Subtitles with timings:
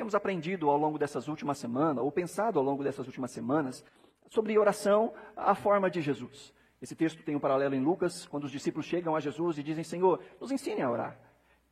[0.00, 3.84] temos aprendido ao longo dessas últimas semanas, ou pensado ao longo dessas últimas semanas,
[4.30, 6.54] sobre oração à forma de Jesus.
[6.80, 9.84] Esse texto tem um paralelo em Lucas, quando os discípulos chegam a Jesus e dizem:
[9.84, 11.20] Senhor, nos ensine a orar.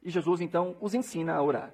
[0.02, 1.72] E Jesus então os ensina a orar.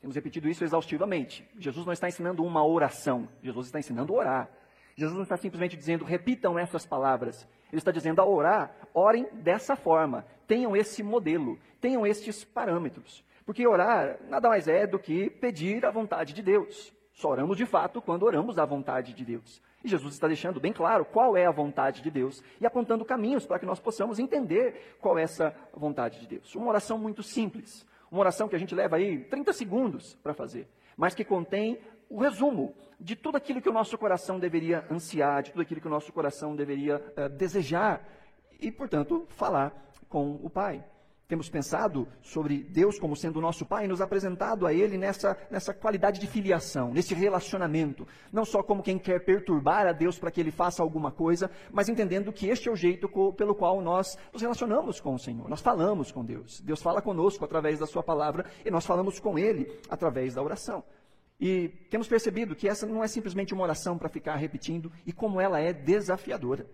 [0.00, 1.46] Temos repetido isso exaustivamente.
[1.58, 4.50] Jesus não está ensinando uma oração, Jesus está ensinando a orar.
[4.96, 7.46] Jesus não está simplesmente dizendo, repitam essas palavras.
[7.70, 10.24] Ele está dizendo, ao orar, orem dessa forma.
[10.46, 13.22] Tenham esse modelo, tenham estes parâmetros.
[13.44, 16.92] Porque orar nada mais é do que pedir a vontade de Deus.
[17.12, 19.60] Só oramos de fato quando oramos a vontade de Deus.
[19.84, 23.44] E Jesus está deixando bem claro qual é a vontade de Deus e apontando caminhos
[23.44, 26.54] para que nós possamos entender qual é essa vontade de Deus.
[26.54, 30.68] Uma oração muito simples, uma oração que a gente leva aí 30 segundos para fazer,
[30.96, 35.50] mas que contém o resumo de tudo aquilo que o nosso coração deveria ansiar, de
[35.50, 38.06] tudo aquilo que o nosso coração deveria uh, desejar
[38.60, 39.72] e, portanto, falar
[40.08, 40.84] com o Pai.
[41.32, 45.72] Temos pensado sobre Deus como sendo nosso Pai e nos apresentado a Ele nessa, nessa
[45.72, 48.06] qualidade de filiação, nesse relacionamento.
[48.30, 51.88] Não só como quem quer perturbar a Deus para que Ele faça alguma coisa, mas
[51.88, 55.48] entendendo que este é o jeito pelo qual nós nos relacionamos com o Senhor.
[55.48, 56.60] Nós falamos com Deus.
[56.60, 60.84] Deus fala conosco através da Sua palavra e nós falamos com Ele através da oração.
[61.40, 65.40] E temos percebido que essa não é simplesmente uma oração para ficar repetindo e como
[65.40, 66.66] ela é desafiadora.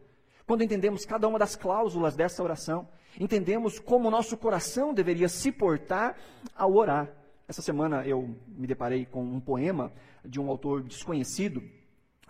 [0.48, 2.88] Quando entendemos cada uma das cláusulas dessa oração,
[3.18, 6.16] entendemos como o nosso coração deveria se portar
[6.54, 7.08] ao orar.
[7.46, 9.92] Essa semana eu me deparei com um poema
[10.24, 11.62] de um autor desconhecido,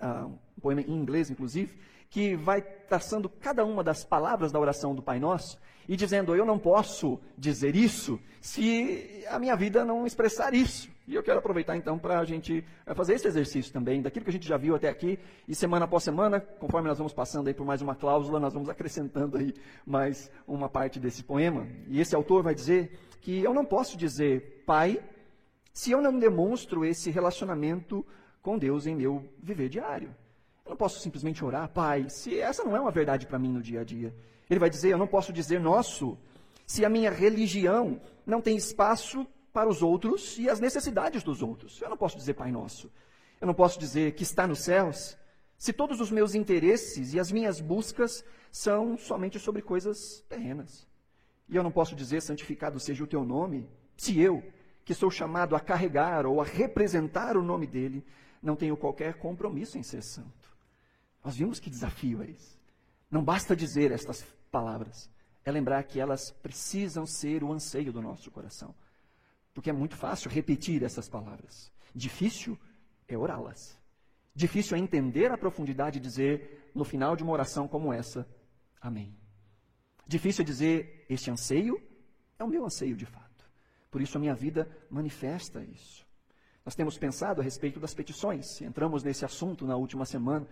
[0.01, 1.79] uh, um poema em inglês inclusive,
[2.09, 6.47] que vai traçando cada uma das palavras da oração do Pai Nosso e dizendo: Eu
[6.47, 10.89] não posso dizer isso se a minha vida não expressar isso.
[11.09, 14.31] E eu quero aproveitar então para a gente eh, fazer esse exercício também, daquilo que
[14.31, 17.55] a gente já viu até aqui, e semana após semana, conforme nós vamos passando aí
[17.55, 19.55] por mais uma cláusula, nós vamos acrescentando aí
[19.87, 21.67] mais uma parte desse poema.
[21.87, 25.03] E esse autor vai dizer que eu não posso dizer Pai
[25.73, 28.05] se eu não demonstro esse relacionamento
[28.43, 30.15] com Deus em meu viver diário.
[30.63, 33.63] Eu não posso simplesmente orar, Pai, se essa não é uma verdade para mim no
[33.63, 34.15] dia a dia.
[34.51, 36.19] Ele vai dizer: Eu não posso dizer nosso,
[36.67, 39.27] se a minha religião não tem espaço
[39.59, 41.83] para os outros e as necessidades dos outros.
[41.83, 42.89] Eu não posso dizer Pai Nosso.
[43.41, 45.19] Eu não posso dizer que está nos céus,
[45.57, 50.87] se todos os meus interesses e as minhas buscas são somente sobre coisas terrenas.
[51.49, 54.45] E eu não posso dizer santificado seja o teu nome, se eu,
[54.85, 58.07] que sou chamado a carregar ou a representar o nome dele,
[58.41, 60.57] não tenho qualquer compromisso em ser santo.
[61.25, 62.57] Nós vimos que desafio é esse.
[63.11, 65.11] Não basta dizer estas palavras,
[65.45, 68.73] é lembrar que elas precisam ser o anseio do nosso coração.
[69.59, 71.73] Porque é muito fácil repetir essas palavras.
[71.93, 72.57] Difícil
[73.09, 73.77] é orá-las.
[74.33, 78.25] Difícil é entender a profundidade e dizer, no final de uma oração como essa,
[78.81, 79.13] Amém.
[80.07, 81.83] Difícil é dizer, este anseio
[82.39, 83.51] é o meu anseio de fato.
[83.91, 86.07] Por isso a minha vida manifesta isso.
[86.65, 88.63] Nós temos pensado a respeito das petições.
[88.63, 90.47] Entramos nesse assunto na última semana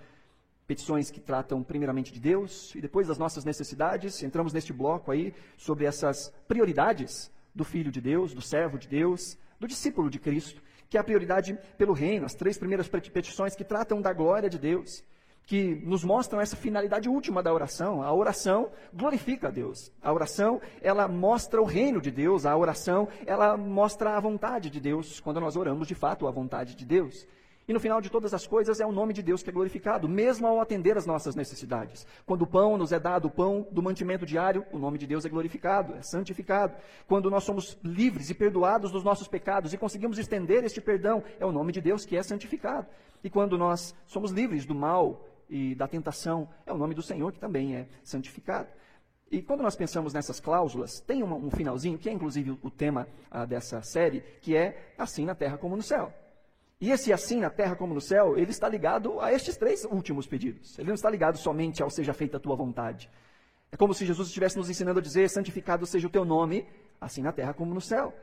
[0.67, 4.21] petições que tratam primeiramente de Deus e depois das nossas necessidades.
[4.25, 9.39] Entramos neste bloco aí sobre essas prioridades do Filho de Deus, do servo de Deus,
[9.59, 13.65] do discípulo de Cristo, que é a prioridade pelo reino, as três primeiras petições que
[13.65, 15.03] tratam da glória de Deus,
[15.47, 18.03] que nos mostram essa finalidade última da oração.
[18.03, 19.93] A oração glorifica a Deus.
[20.03, 22.45] A oração, ela mostra o reino de Deus.
[22.45, 26.75] A oração, ela mostra a vontade de Deus, quando nós oramos de fato a vontade
[26.75, 27.27] de Deus.
[27.69, 30.09] E no final de todas as coisas é o nome de Deus que é glorificado,
[30.09, 32.07] mesmo ao atender as nossas necessidades.
[32.25, 35.25] Quando o pão nos é dado, o pão do mantimento diário, o nome de Deus
[35.25, 36.77] é glorificado, é santificado.
[37.09, 41.45] Quando nós somos livres e perdoados dos nossos pecados e conseguimos estender este perdão, é
[41.45, 42.87] o nome de Deus que é santificado.
[43.25, 47.33] E quando nós somos livres do mal e da tentação, é o nome do Senhor
[47.33, 48.69] que também é santificado.
[49.29, 53.09] E quando nós pensamos nessas cláusulas, tem um, um finalzinho, que é inclusive o tema
[53.29, 56.13] ah, dessa série, que é assim na terra como no céu.
[56.81, 60.27] E esse assim na terra como no céu, ele está ligado a estes três últimos
[60.27, 60.79] pedidos.
[60.79, 63.11] Ele não está ligado somente ao seja feita a tua vontade.
[63.73, 66.67] É como se Jesus estivesse nos ensinando a dizer: santificado seja o teu nome,
[67.01, 68.15] assim na terra como no céu.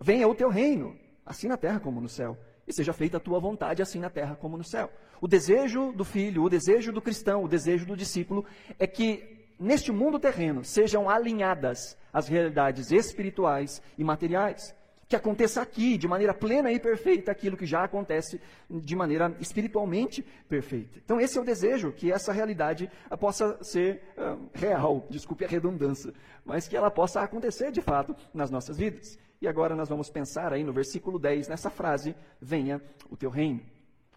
[0.00, 2.36] Venha o teu reino, assim na terra como no céu.
[2.66, 4.90] E seja feita a tua vontade, assim na terra como no céu.
[5.20, 8.44] O desejo do filho, o desejo do cristão, o desejo do discípulo
[8.78, 14.74] é que neste mundo terreno sejam alinhadas as realidades espirituais e materiais
[15.08, 18.40] que aconteça aqui, de maneira plena e perfeita, aquilo que já acontece
[18.70, 20.98] de maneira espiritualmente perfeita.
[21.04, 22.90] Então, esse é o desejo, que essa realidade
[23.20, 26.12] possa ser uh, real, desculpe a redundância,
[26.44, 29.18] mas que ela possa acontecer de fato nas nossas vidas.
[29.40, 32.80] E agora nós vamos pensar aí no versículo 10, nessa frase: Venha
[33.10, 33.60] o teu reino.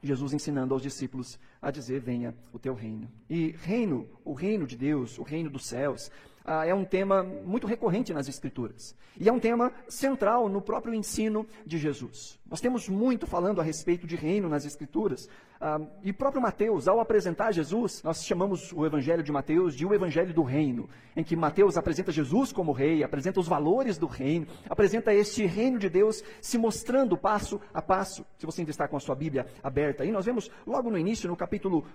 [0.02, 3.10] Jesus ensinando aos discípulos a dizer: Venha o teu reino.
[3.30, 6.10] E reino, o reino de Deus, o reino dos céus,
[6.48, 8.96] ah, é um tema muito recorrente nas Escrituras.
[9.20, 12.40] E é um tema central no próprio ensino de Jesus.
[12.50, 15.28] Nós temos muito falando a respeito de reino nas Escrituras.
[15.60, 19.94] Ah, e próprio Mateus, ao apresentar Jesus, nós chamamos o Evangelho de Mateus de o
[19.94, 24.46] Evangelho do Reino, em que Mateus apresenta Jesus como rei, apresenta os valores do reino,
[24.70, 28.24] apresenta este reino de Deus se mostrando passo a passo.
[28.38, 31.28] Se você ainda está com a sua Bíblia aberta aí, nós vemos logo no início,
[31.28, 31.86] no capítulo,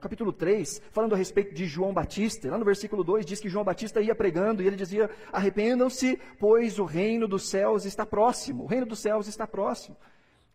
[0.00, 2.50] capítulo 3, falando a respeito de João Batista.
[2.50, 6.78] Lá no versículo 2 diz que João Batista ia pregando e ele dizia: Arrependam-se, pois
[6.78, 8.64] o reino dos céus está próximo.
[8.64, 9.96] O reino dos céus está próximo.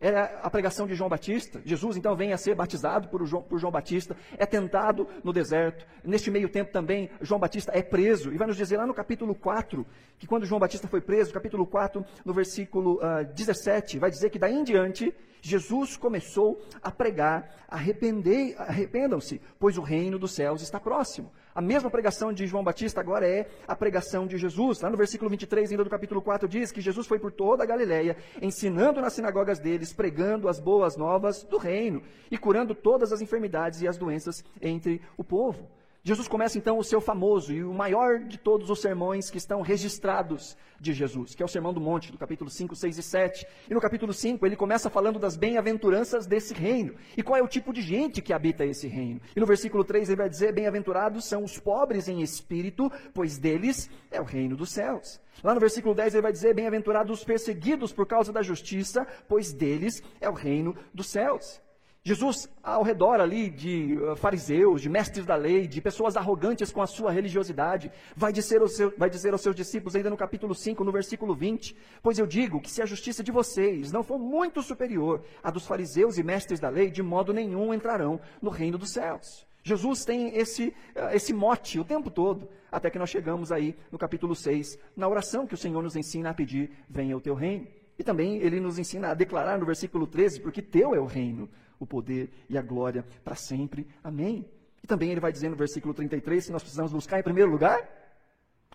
[0.04, 1.62] É a pregação de João Batista.
[1.64, 5.86] Jesus então vem a ser batizado por João, por João, Batista, é tentado no deserto.
[6.04, 8.34] Neste meio tempo também, João Batista é preso.
[8.34, 9.86] E vai nos dizer lá no capítulo 4,
[10.18, 14.32] que quando João Batista foi preso, capítulo 4, no versículo uh, ah, 17, vai dizer
[14.32, 20.80] que daí em diante, Jesus começou a pregar: arrependam-se, pois o reino dos céus está
[20.80, 21.32] próximo.
[21.54, 24.80] A mesma pregação de João Batista agora é a pregação de Jesus.
[24.80, 27.66] Lá no versículo 23, ainda do capítulo 4, diz que Jesus foi por toda a
[27.66, 33.22] Galiléia, ensinando nas sinagogas deles, pregando as boas novas do reino e curando todas as
[33.22, 35.68] enfermidades e as doenças entre o povo.
[36.04, 39.62] Jesus começa então o seu famoso e o maior de todos os sermões que estão
[39.62, 43.48] registrados de Jesus, que é o Sermão do Monte, do capítulo 5, 6 e 7.
[43.70, 47.48] E no capítulo 5 ele começa falando das bem-aventuranças desse reino e qual é o
[47.48, 49.22] tipo de gente que habita esse reino.
[49.36, 53.88] E no versículo 3 ele vai dizer: Bem-aventurados são os pobres em espírito, pois deles
[54.10, 55.22] é o reino dos céus.
[55.44, 59.54] Lá no versículo 10 ele vai dizer: Bem-aventurados os perseguidos por causa da justiça, pois
[59.54, 61.62] deles é o reino dos céus.
[62.04, 66.82] Jesus, ao redor ali de uh, fariseus, de mestres da lei, de pessoas arrogantes com
[66.82, 70.84] a sua religiosidade, vai dizer, seu, vai dizer aos seus discípulos, ainda no capítulo 5,
[70.84, 74.64] no versículo 20: Pois eu digo que se a justiça de vocês não for muito
[74.64, 78.94] superior à dos fariseus e mestres da lei, de modo nenhum entrarão no reino dos
[78.94, 79.46] céus.
[79.64, 84.00] Jesus tem esse, uh, esse mote o tempo todo, até que nós chegamos aí no
[84.00, 87.68] capítulo 6, na oração que o Senhor nos ensina a pedir: Venha o teu reino.
[88.00, 91.48] E também ele nos ensina a declarar no versículo 13, porque teu é o reino
[91.84, 93.88] o poder e a glória para sempre.
[94.04, 94.50] Amém.
[94.84, 97.80] E também ele vai dizer no versículo 33 que nós precisamos buscar em primeiro lugar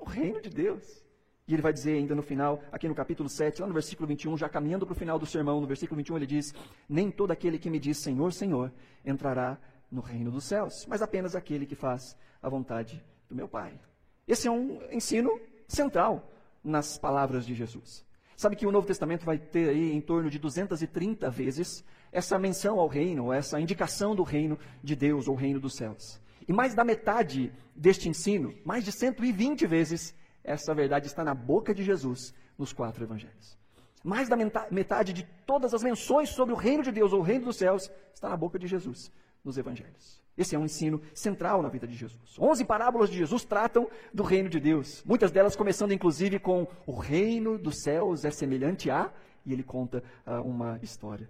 [0.01, 1.05] o reino de Deus.
[1.49, 4.37] E ele vai dizer ainda no final, aqui no capítulo 7, lá no versículo 21,
[4.37, 6.55] já caminhando para o final do sermão, no versículo 21 ele diz:
[6.89, 8.73] Nem todo aquele que me diz Senhor, Senhor
[9.05, 9.57] entrará
[9.91, 13.79] no reino dos céus, mas apenas aquele que faz a vontade do meu Pai.
[14.27, 16.33] Esse é um ensino central
[16.65, 18.06] nas palavras de Jesus.
[18.37, 22.79] Sabe que o Novo Testamento vai ter aí em torno de 230 vezes essa menção
[22.79, 26.21] ao reino, essa indicação do reino de Deus ou reino dos céus.
[26.47, 31.75] E mais da metade deste ensino, mais de 120 vezes, essa verdade está na boca
[31.75, 33.59] de Jesus nos quatro evangelhos.
[34.05, 34.37] Mais da
[34.71, 37.91] metade de todas as menções sobre o reino de Deus ou o reino dos céus
[38.15, 39.11] está na boca de Jesus
[39.43, 40.23] nos evangelhos.
[40.37, 42.39] Esse é um ensino central na vida de Jesus.
[42.39, 45.03] Onze parábolas de Jesus tratam do reino de Deus.
[45.05, 49.11] Muitas delas começando inclusive com o reino dos céus é semelhante a,
[49.47, 51.29] e ele conta uh, uma história.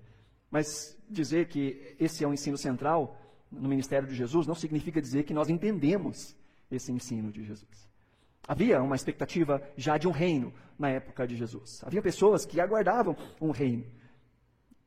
[0.51, 3.17] Mas dizer que esse é um ensino central
[3.51, 6.37] no ministério de Jesus não significa dizer que nós entendemos
[6.71, 7.87] esse ensino de Jesus.
[8.49, 11.83] Havia uma expectativa já de um reino na época de Jesus.
[11.85, 13.85] Havia pessoas que aguardavam um reino.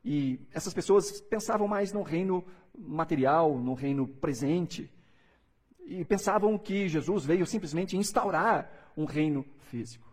[0.04, 2.44] E essas pessoas pensavam mais no reino
[2.76, 4.90] material, no reino presente.
[5.84, 10.08] E pensavam que Jesus veio simplesmente instaurar um reino físico.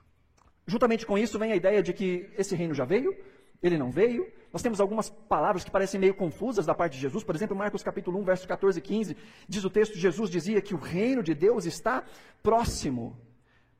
[0.66, 3.16] Juntamente com isso vem a ideia de que esse reino já veio,
[3.64, 7.24] ele não veio, nós temos algumas palavras que parecem meio confusas da parte de Jesus.
[7.24, 9.18] Por exemplo, Marcos capítulo 1, verso 14 e 15,
[9.48, 12.04] diz o texto, Jesus dizia que o reino de Deus está
[12.44, 13.18] próximo.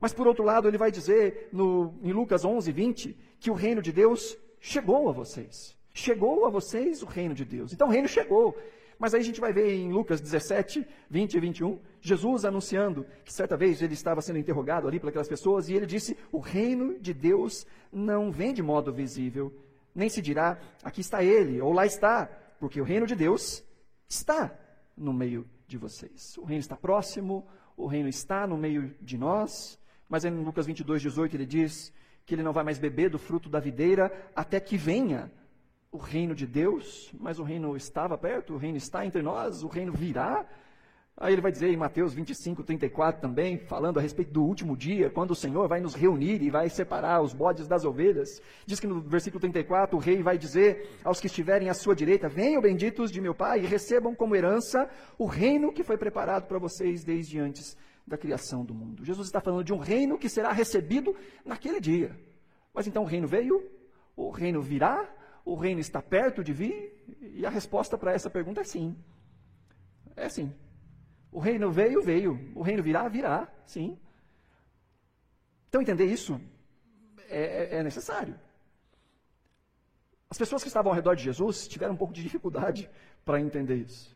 [0.00, 3.82] Mas por outro lado, ele vai dizer no, em Lucas 11, 20, que o reino
[3.82, 5.77] de Deus chegou a vocês.
[5.98, 7.72] Chegou a vocês o reino de Deus.
[7.72, 8.56] Então o reino chegou.
[9.00, 13.32] Mas aí a gente vai ver em Lucas 17, 20 e 21, Jesus anunciando que
[13.32, 16.96] certa vez ele estava sendo interrogado ali por aquelas pessoas e ele disse: O reino
[17.00, 19.52] de Deus não vem de modo visível,
[19.92, 22.26] nem se dirá, aqui está ele, ou lá está,
[22.60, 23.64] porque o reino de Deus
[24.08, 24.56] está
[24.96, 26.38] no meio de vocês.
[26.38, 27.44] O reino está próximo,
[27.76, 29.76] o reino está no meio de nós,
[30.08, 31.92] mas em Lucas 22, 18 ele diz
[32.24, 35.28] que ele não vai mais beber do fruto da videira até que venha
[35.98, 39.66] o reino de Deus, mas o reino estava perto, o reino está entre nós, o
[39.66, 40.46] reino virá.
[41.16, 45.10] Aí ele vai dizer em Mateus 25, 34 também, falando a respeito do último dia,
[45.10, 48.40] quando o Senhor vai nos reunir e vai separar os bodes das ovelhas.
[48.64, 52.28] Diz que no versículo 34 o rei vai dizer aos que estiverem à sua direita:
[52.28, 54.88] Venham benditos de meu Pai e recebam como herança
[55.18, 57.76] o reino que foi preparado para vocês desde antes
[58.06, 59.04] da criação do mundo.
[59.04, 62.16] Jesus está falando de um reino que será recebido naquele dia.
[62.72, 63.68] Mas então o reino veio,
[64.14, 65.17] o reino virá,
[65.48, 66.94] o reino está perto de vir?
[67.22, 68.94] E a resposta para essa pergunta é sim.
[70.14, 70.52] É sim.
[71.32, 72.52] O reino veio, veio.
[72.54, 73.98] O reino virá, virá, sim.
[75.68, 76.40] Então, entender isso
[77.28, 78.38] é, é, é necessário.
[80.28, 82.90] As pessoas que estavam ao redor de Jesus tiveram um pouco de dificuldade
[83.24, 84.14] para entender isso.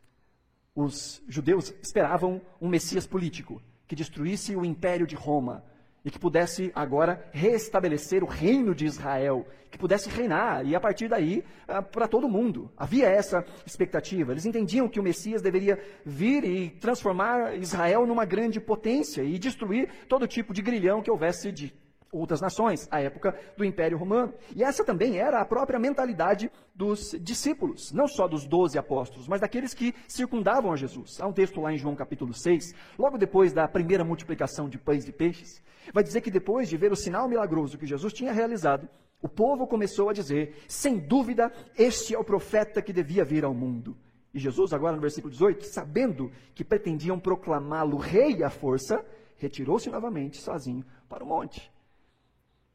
[0.74, 5.64] Os judeus esperavam um Messias político que destruísse o império de Roma
[6.04, 11.09] e que pudesse agora restabelecer o reino de Israel, que pudesse reinar e a partir
[11.09, 12.71] daí ah, para todo mundo.
[12.76, 14.32] Havia essa expectativa.
[14.32, 19.88] Eles entendiam que o Messias deveria vir e transformar Israel numa grande potência e destruir
[20.09, 21.73] todo tipo de grilhão que houvesse de
[22.12, 24.35] outras nações, a época do Império Romano.
[24.54, 29.40] E essa também era a própria mentalidade dos discípulos, não só dos doze apóstolos, mas
[29.40, 31.19] daqueles que circundavam a Jesus.
[31.21, 35.09] Há um texto lá em João capítulo 6, logo depois da primeira multiplicação de pães
[35.09, 38.88] e peixes, vai dizer que depois de ver o sinal milagroso que Jesus tinha realizado,
[39.23, 43.54] o povo começou a dizer: sem dúvida, este é o profeta que devia vir ao
[43.54, 43.97] mundo.
[44.35, 49.04] E Jesus, agora no versículo 18, sabendo que pretendiam proclamá-lo rei à força,
[49.38, 51.71] retirou-se novamente sozinho para o monte.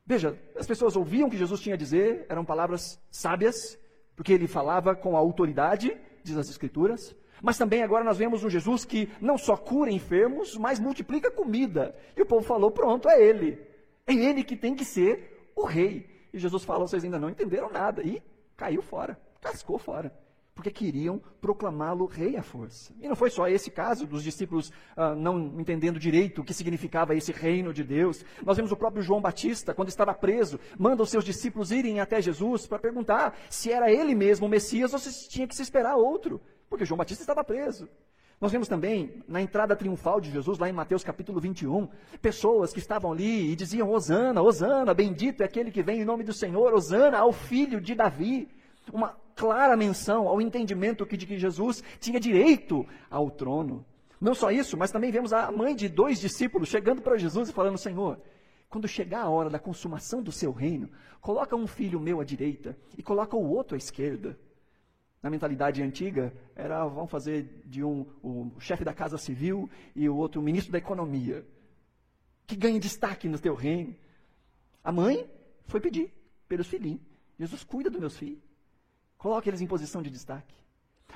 [0.08, 3.78] Veja, as pessoas ouviam o que Jesus tinha a dizer, eram palavras sábias,
[4.16, 7.14] porque ele falava com a autoridade, diz as Escrituras.
[7.44, 11.94] Mas também agora nós vemos um Jesus que não só cura enfermos, mas multiplica comida.
[12.16, 13.62] E o povo falou: pronto, é ele.
[14.08, 16.10] É ele que tem que ser o rei.
[16.34, 18.02] E Jesus falou: vocês ainda não entenderam nada.
[18.02, 18.24] E
[18.56, 20.12] caiu fora, cascou fora
[20.58, 22.92] porque queriam proclamá-lo rei à força.
[23.00, 27.16] E não foi só esse caso dos discípulos ah, não entendendo direito o que significava
[27.16, 28.26] esse reino de Deus.
[28.44, 32.20] Nós vemos o próprio João Batista, quando estava preso, manda os seus discípulos irem até
[32.20, 35.96] Jesus para perguntar se era ele mesmo o Messias ou se tinha que se esperar
[35.96, 37.88] outro, porque João Batista estava preso.
[38.42, 41.88] Nós vemos também, na entrada triunfal de Jesus, lá em Mateus capítulo 21,
[42.20, 46.24] pessoas que estavam ali e diziam: Hosana, Hosana, bendito é aquele que vem em nome
[46.24, 48.48] do Senhor, Hosana ao filho de Davi
[48.92, 53.86] uma clara menção ao entendimento de que Jesus tinha direito ao trono.
[54.20, 57.54] Não só isso, mas também vemos a mãe de dois discípulos chegando para Jesus e
[57.54, 58.20] falando: Senhor,
[58.70, 60.90] quando chegar a hora da consumação do seu reino,
[61.22, 64.38] coloca um filho meu à direita e coloca o outro à esquerda.
[65.22, 70.16] Na mentalidade antiga, era vamos fazer de um o chefe da casa civil e o
[70.16, 71.46] outro o ministro da economia,
[72.46, 73.96] que ganhe destaque no teu reino.
[74.84, 75.30] A mãe
[75.66, 76.14] foi pedir
[76.48, 77.02] pelos filhinhos.
[77.40, 78.47] Jesus cuida dos meus filhos.
[79.18, 80.54] Coloque eles em posição de destaque.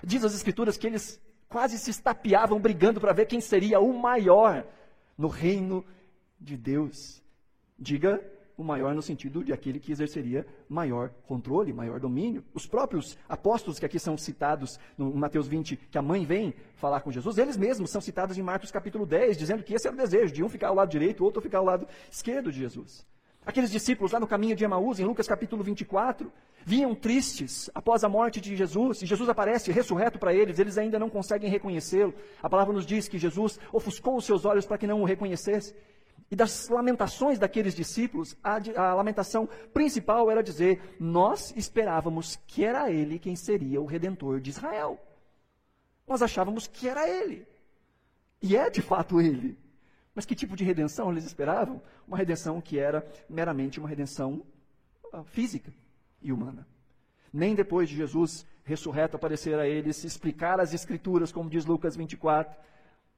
[0.04, 4.66] Diz as Escrituras que eles quase se estapeavam brigando para ver quem seria o maior
[5.18, 5.86] no reino
[6.40, 7.22] de Deus.
[7.78, 8.22] Diga
[8.58, 12.44] o maior no sentido de aquele que exerceria maior controle, maior domínio.
[12.54, 17.02] Os próprios apóstolos que aqui são citados no Mateus 20, que a mãe vem falar
[17.02, 20.00] com Jesus, eles mesmos são citados em Marcos capítulo 10, dizendo que esse era o
[20.00, 23.06] desejo de um ficar ao lado direito, o outro ficar ao lado esquerdo de Jesus.
[23.46, 26.32] Aqueles discípulos lá no caminho de Emaús, em Lucas capítulo 24,
[26.64, 31.00] vinham tristes após a morte de Jesus, e Jesus aparece ressurreto para eles, eles ainda
[31.00, 32.14] não conseguem reconhecê-lo.
[32.42, 35.76] A palavra nos diz que Jesus ofuscou os seus olhos para que não o reconhecesse.
[36.30, 42.90] E das lamentações daqueles discípulos, a, a, lamentação principal era dizer: Nós esperávamos que era
[42.90, 44.98] ele quem seria o redentor de Israel.
[46.08, 47.46] Nós achávamos que era ele.
[48.42, 49.58] E é de fato ele.
[50.14, 51.82] Mas que tipo de redenção eles esperavam?
[52.08, 54.44] Uma redenção que era meramente uma redenção
[55.14, 55.72] ah, física
[56.22, 56.68] e humana.
[57.32, 62.56] Nem depois de Jesus ressurreto aparecer a eles, explicar as Escrituras, como diz Lucas 24,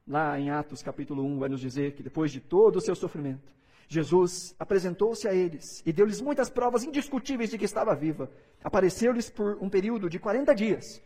[0.06, 3.52] lá em Atos capítulo 1, vai nos dizer que depois de todo o seu sofrimento,
[3.88, 8.30] Jesus apresentou-se a eles e deu-lhes muitas provas indiscutíveis de que estava viva.
[8.62, 11.02] Apareceu-lhes por um período de 40 dias,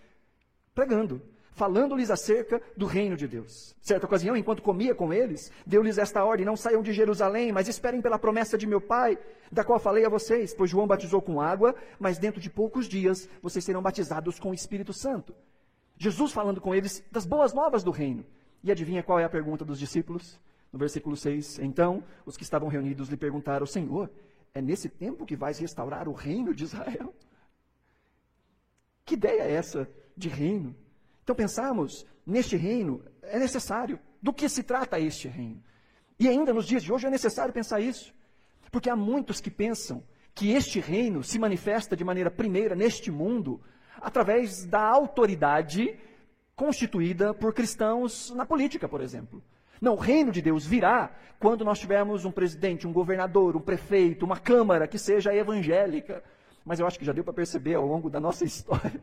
[0.75, 1.21] pregando,
[1.59, 3.75] falando-lhes acerca do reino de Deus.
[3.83, 8.01] Certa ocasião, enquanto comia com eles, deu-lhes esta ordem: Não saiam de Jerusalém, mas esperem
[8.01, 9.19] pela promessa de meu Pai,
[9.51, 13.29] da qual falei a vocês, pois João batizou com água, mas dentro de poucos dias
[13.43, 15.35] vocês serão batizados com o Espírito Santo.
[15.99, 18.25] Jesus falando com eles das boas novas do reino.
[18.63, 20.41] E adivinha qual é a pergunta dos discípulos?
[20.73, 21.59] No versículo 6.
[21.59, 24.09] Então, os que estavam reunidos lhe perguntaram: Senhor,
[24.55, 27.13] é nesse tempo que vais restaurar o reino de Israel?
[29.05, 30.77] Que ideia é essa de reino?
[31.29, 34.01] Então, pensarmos neste reino é necessário.
[34.23, 35.63] Do que se trata este reino?
[36.19, 38.15] E ainda nos dias de hoje é necessário pensar isso.
[38.73, 40.03] Porque há muitos que pensam
[40.35, 43.61] que este reino se manifesta de maneira primeira neste mundo
[44.01, 45.99] através da autoridade
[46.57, 49.45] constituída por cristãos na política, por exemplo.
[49.83, 54.25] Não, o reino de Deus virá quando nós tivermos um presidente, um governador, um prefeito,
[54.25, 56.25] uma câmara que seja evangélica.
[56.65, 58.99] Mas eu acho que já deu para perceber ao longo da nossa história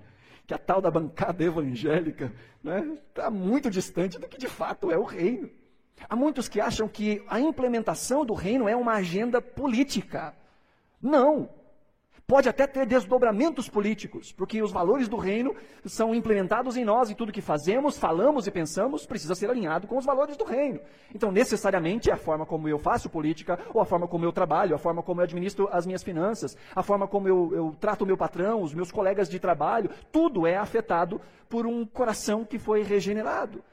[0.45, 4.91] que a tal da bancada evangélica está né, tá muito distante do que de fato
[4.91, 5.49] é o reino.
[6.09, 10.35] Há muitos que acham que a implementação do reino é uma agenda política.
[11.01, 11.49] Não.
[12.27, 15.55] Pode até ter desdobramentos políticos, porque os valores do reino
[15.85, 19.95] são implementados em nós e tudo que fazemos, falamos e pensamos precisa ser alinhado com
[19.95, 20.79] os valores do reino.
[21.13, 24.79] Então, necessariamente, a forma como eu faço política, ou a forma como eu trabalho, a
[24.79, 28.17] forma como eu administro as minhas finanças, a forma como eu, eu trato o meu
[28.17, 33.63] patrão, os meus colegas de trabalho, tudo é afetado por um coração que foi regenerado.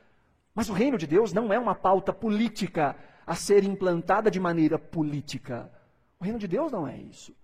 [0.55, 2.95] Mas o reino de Deus não é uma pauta política
[3.27, 5.73] a ser implantada de maneira política.
[6.21, 7.35] O reino de Deus não é isso.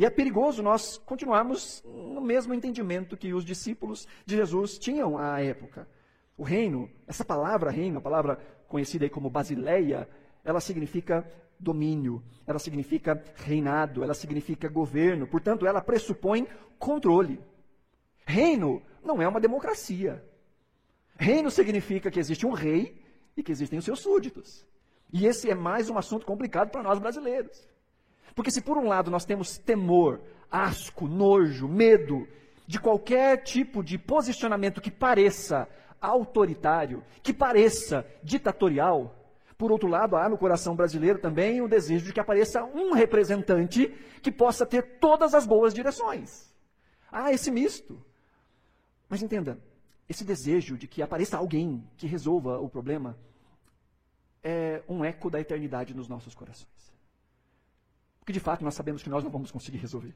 [0.00, 5.42] E é perigoso nós continuarmos no mesmo entendimento que os discípulos de Jesus tinham à
[5.42, 5.86] época.
[6.38, 10.08] O reino, essa palavra reino, a palavra conhecida aí como basileia,
[10.42, 17.38] ela significa domínio, ela significa reinado, ela significa governo, portanto, ela pressupõe controle.
[18.24, 20.24] Reino não é uma democracia.
[21.14, 23.04] Reino significa que existe um rei
[23.36, 24.66] e que existem os seus súditos.
[25.12, 27.68] E esse é mais um assunto complicado para nós brasileiros.
[28.34, 30.20] Porque se por um lado nós temos temor,
[30.50, 32.26] asco, nojo, medo
[32.66, 35.68] de qualquer tipo de posicionamento que pareça
[36.00, 39.16] autoritário, que pareça ditatorial,
[39.60, 43.88] por outro lado, há no coração brasileiro também o desejo de que apareça um representante
[44.22, 46.50] que possa ter todas as boas direções.
[47.12, 48.02] Há esse misto.
[49.06, 49.60] Mas entenda,
[50.08, 53.18] esse desejo de que apareça alguém que resolva o problema
[54.42, 56.89] é um eco da eternidade nos nossos corações.
[58.30, 60.14] Porque de fato nós sabemos que nós não vamos conseguir resolver.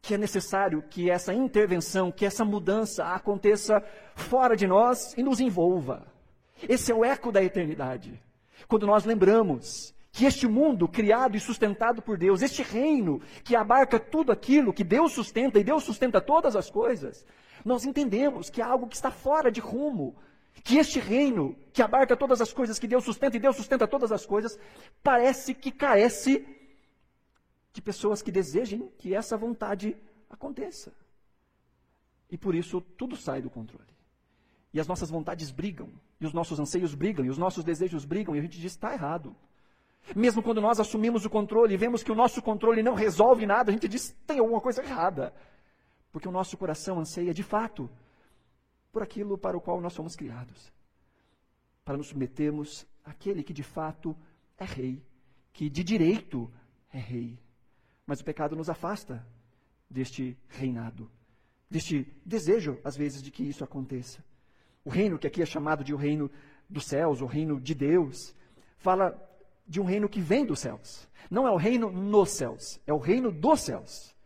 [0.00, 5.38] Que é necessário que essa intervenção, que essa mudança aconteça fora de nós e nos
[5.38, 6.06] envolva.
[6.66, 8.18] Esse é o eco da eternidade.
[8.66, 14.00] Quando nós lembramos que este mundo criado e sustentado por Deus, este reino que abarca
[14.00, 17.26] tudo aquilo que Deus sustenta e Deus sustenta todas as coisas,
[17.66, 20.16] nós entendemos que é algo que está fora de rumo,
[20.64, 24.10] que este reino que abarca todas as coisas que Deus sustenta e Deus sustenta todas
[24.10, 24.58] as coisas,
[25.02, 26.57] parece que carece
[27.72, 29.96] de pessoas que desejem que essa vontade
[30.28, 30.92] aconteça.
[32.30, 33.96] E por isso tudo sai do controle.
[34.72, 38.36] E as nossas vontades brigam, e os nossos anseios brigam, e os nossos desejos brigam,
[38.36, 39.34] e a gente diz: está errado.
[40.14, 43.70] Mesmo quando nós assumimos o controle e vemos que o nosso controle não resolve nada,
[43.70, 45.34] a gente diz: tem alguma coisa errada.
[46.12, 47.90] Porque o nosso coração anseia, de fato,
[48.92, 50.72] por aquilo para o qual nós somos criados
[51.88, 54.14] para nos submetermos àquele que de fato
[54.58, 55.02] é rei,
[55.54, 56.52] que de direito
[56.92, 57.38] é rei.
[58.08, 59.22] Mas o pecado nos afasta
[59.90, 61.10] deste reinado,
[61.68, 64.24] deste desejo, às vezes, de que isso aconteça.
[64.82, 66.30] O reino, que aqui é chamado de o reino
[66.70, 68.34] dos céus, o reino de Deus,
[68.78, 69.14] fala
[69.66, 71.06] de um reino que vem dos céus.
[71.30, 74.16] Não é o reino nos céus, é o reino dos céus.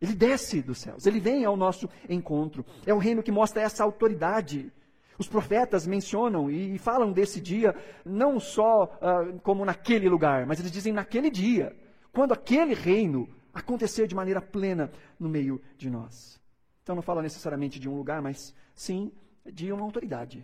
[0.00, 2.64] Ele desce dos céus, ele vem ao nosso encontro.
[2.86, 4.72] É o reino que mostra essa autoridade.
[5.18, 10.70] Os profetas mencionam e falam desse dia não só uh, como naquele lugar, mas eles
[10.70, 11.74] dizem naquele dia
[12.16, 16.40] quando aquele reino acontecer de maneira plena no meio de nós.
[16.82, 19.12] Então não fala necessariamente de um lugar, mas sim
[19.44, 20.42] de uma autoridade.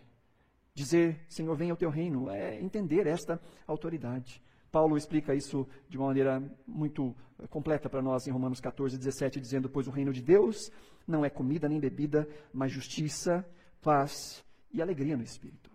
[0.74, 4.42] Dizer, Senhor, venha o teu reino, é entender esta autoridade.
[4.70, 7.16] Paulo explica isso de uma maneira muito
[7.48, 10.70] completa para nós em Romanos 14, 17, dizendo: Pois o reino de Deus
[11.08, 13.48] não é comida nem bebida, mas justiça,
[13.80, 15.71] paz e alegria no Espírito.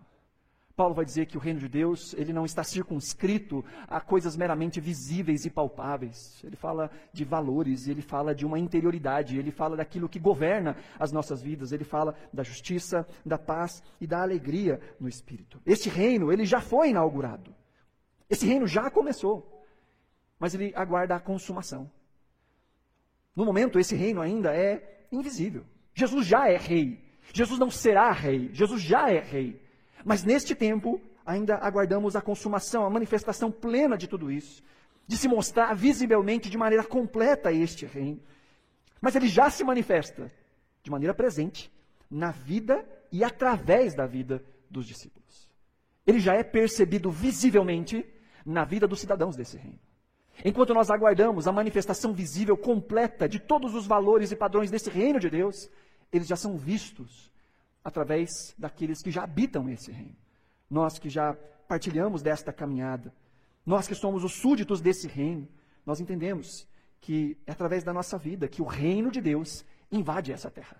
[0.78, 4.80] Paulo vai dizer que o reino de Deus, ele não está circunscrito a coisas meramente
[4.80, 6.40] visíveis e palpáveis.
[6.44, 11.10] Ele fala de valores, ele fala de uma interioridade, ele fala daquilo que governa as
[11.10, 15.60] nossas vidas, ele fala da justiça, da paz e da alegria no espírito.
[15.66, 17.52] Este reino, ele já foi inaugurado.
[18.30, 19.66] Esse reino já começou,
[20.38, 21.90] mas ele aguarda a consumação.
[23.34, 25.64] No momento, esse reino ainda é invisível.
[25.92, 27.04] Jesus já é rei.
[27.32, 28.50] Jesus não será rei.
[28.52, 29.66] Jesus já é rei.
[30.04, 34.62] Mas neste tempo, ainda aguardamos a consumação, a manifestação plena de tudo isso,
[35.06, 38.20] de se mostrar visivelmente de maneira completa este reino.
[39.00, 40.32] Mas ele já se manifesta
[40.82, 41.72] de maneira presente
[42.10, 45.50] na vida e através da vida dos discípulos.
[46.06, 48.04] Ele já é percebido visivelmente
[48.44, 49.78] na vida dos cidadãos desse reino.
[50.44, 55.18] Enquanto nós aguardamos a manifestação visível completa de todos os valores e padrões desse reino
[55.18, 55.68] de Deus,
[56.12, 57.30] eles já são vistos
[57.88, 60.16] através daqueles que já habitam esse reino.
[60.70, 61.34] Nós que já
[61.66, 63.12] partilhamos desta caminhada,
[63.64, 65.48] nós que somos os súditos desse reino,
[65.86, 66.68] nós entendemos
[67.00, 70.76] que é através da nossa vida que o reino de Deus invade essa terra.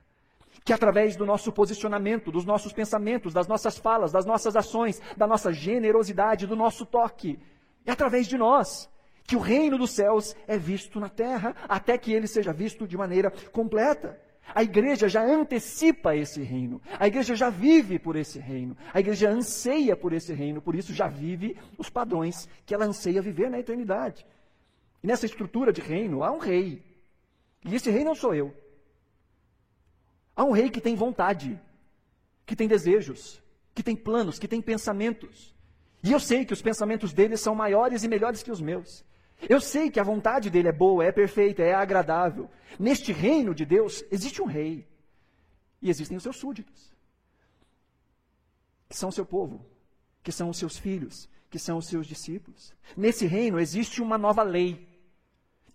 [0.64, 5.26] Que através do nosso posicionamento, dos nossos pensamentos, das nossas falas, das nossas ações, da
[5.26, 7.38] nossa generosidade, do nosso toque,
[7.86, 8.90] é através de nós
[9.24, 12.98] que o reino dos céus é visto na terra, até que ele seja visto de
[12.98, 14.27] maneira completa.
[14.54, 16.80] A igreja já antecipa esse reino.
[16.98, 18.76] A igreja já vive por esse reino.
[18.92, 23.20] A igreja anseia por esse reino, por isso já vive os padrões que ela anseia
[23.20, 24.26] viver na eternidade.
[25.02, 26.82] E nessa estrutura de reino há um rei.
[27.64, 28.54] E esse rei não sou eu.
[30.34, 31.60] Há um rei que tem vontade,
[32.46, 33.42] que tem desejos,
[33.74, 35.54] que tem planos, que tem pensamentos.
[36.02, 39.04] E eu sei que os pensamentos dele são maiores e melhores que os meus.
[39.46, 42.50] Eu sei que a vontade dele é boa, é perfeita, é agradável.
[42.78, 44.86] Neste reino de Deus existe um rei.
[45.80, 46.92] E existem os seus súditos,
[48.88, 49.64] que são o seu povo,
[50.24, 52.74] que são os seus filhos, que são os seus discípulos.
[52.96, 54.88] Nesse reino existe uma nova lei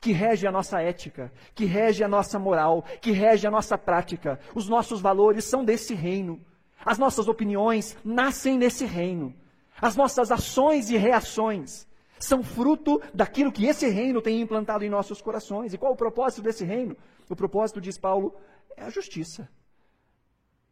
[0.01, 4.37] que rege a nossa ética, que rege a nossa moral, que rege a nossa prática.
[4.53, 6.41] Os nossos valores são desse reino.
[6.85, 9.33] As nossas opiniões nascem nesse reino.
[9.81, 11.87] As nossas ações e reações
[12.23, 15.73] são fruto daquilo que esse reino tem implantado em nossos corações.
[15.73, 16.95] E qual o propósito desse reino?
[17.29, 18.33] O propósito, diz Paulo,
[18.77, 19.49] é a justiça.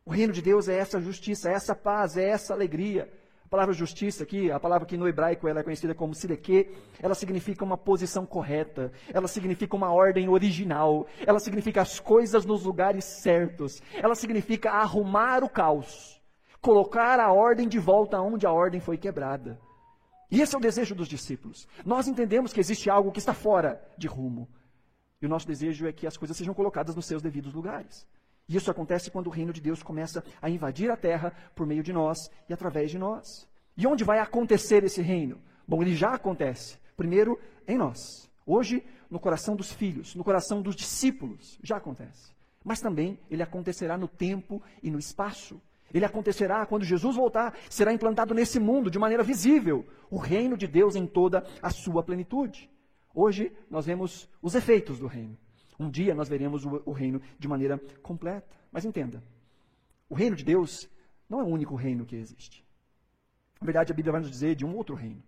[0.06, 3.12] O reino de Deus é essa justiça, é essa paz, é essa alegria.
[3.46, 7.14] A palavra justiça aqui, a palavra que no hebraico ela é conhecida como sideque, ela
[7.14, 13.04] significa uma posição correta, ela significa uma ordem original, ela significa as coisas nos lugares
[13.04, 16.22] certos, ela significa arrumar o caos,
[16.62, 19.60] colocar a ordem de volta onde a ordem foi quebrada.
[20.32, 21.68] E esse é o desejo dos discípulos.
[21.86, 24.48] Nós entendemos que existe algo que está fora de rumo.
[25.22, 28.08] E o nosso desejo é que as coisas sejam colocadas nos seus devidos lugares.
[28.48, 31.84] E isso acontece quando o reino de Deus começa a invadir a terra por meio
[31.84, 33.48] de nós e através de nós.
[33.76, 35.38] E onde vai acontecer esse reino?
[35.68, 36.80] Bom, ele já acontece.
[36.96, 38.30] Primeiro, em nós.
[38.46, 42.34] Hoje, no coração dos filhos, no coração dos discípulos, já acontece.
[42.64, 45.62] Mas também ele acontecerá no tempo e no espaço.
[45.94, 50.68] Ele acontecerá quando Jesus voltar, será implantado nesse mundo de maneira visível o reino de
[50.68, 52.70] Deus em toda a sua plenitude.
[53.14, 55.38] Hoje nós vemos os efeitos do reino.
[55.80, 58.56] Um dia nós veremos o, reino de maneira completa.
[58.72, 59.24] Mas entenda,
[60.10, 60.90] o reino de Deus
[61.30, 62.64] não é o único reino que existe.
[63.60, 65.22] Na verdade, a Bíblia vai nos dizer de um outro reino.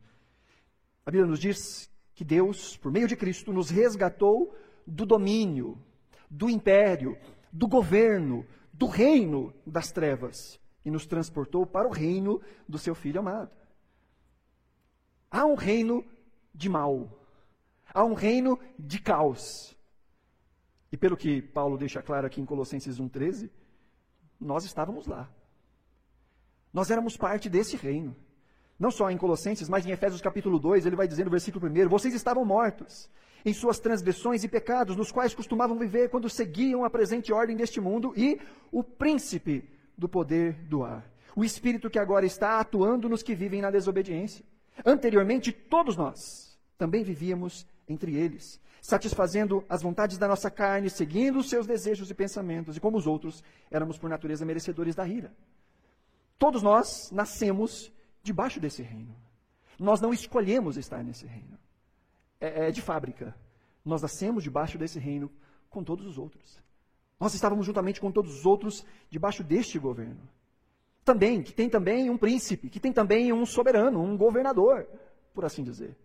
[1.06, 5.78] A Bíblia nos diz que Deus, por meio de Cristo, nos resgatou do domínio,
[6.30, 7.17] do império,
[7.52, 13.19] do governo, do reino das trevas e nos transportou para o reino do seu Filho
[13.19, 13.51] amado.
[15.31, 16.03] Há um reino
[16.53, 17.09] de mal,
[17.93, 19.73] há um reino de caos,
[20.93, 23.49] e pelo que Paulo deixa claro aqui em Colossenses 1,13,
[24.39, 25.27] nós estávamos lá.
[26.71, 28.15] Nós éramos parte desse reino.
[28.79, 31.88] Não só em Colossenses, mas em Efésios capítulo 2, ele vai dizer no versículo 1:
[31.88, 33.09] Vocês estavam mortos
[33.45, 37.81] em suas transgressões e pecados, nos quais costumavam viver quando seguiam a presente ordem deste
[37.81, 38.39] mundo e
[38.71, 41.09] o príncipe do poder do ar.
[41.36, 44.45] O espírito que agora está atuando nos que vivem na desobediência.
[44.86, 51.49] Anteriormente, todos nós também vivíamos entre eles satisfazendo as vontades da nossa carne, seguindo os
[51.49, 55.33] seus desejos e pensamentos, e como os outros, éramos por natureza merecedores da ira.
[56.38, 57.89] Todos nós nascemos
[58.23, 59.15] debaixo desse reino.
[59.77, 61.59] Nós não escolhemos estar nesse reino.
[62.39, 63.36] É, é de fábrica.
[63.83, 65.29] Nós nascemos debaixo desse reino
[65.69, 66.59] com todos os outros.
[67.19, 70.27] Nós estávamos juntamente com todos os outros debaixo deste governo.
[71.03, 74.88] Também, que tem também um príncipe, que tem também um soberano, um governador,
[75.33, 75.95] por assim dizer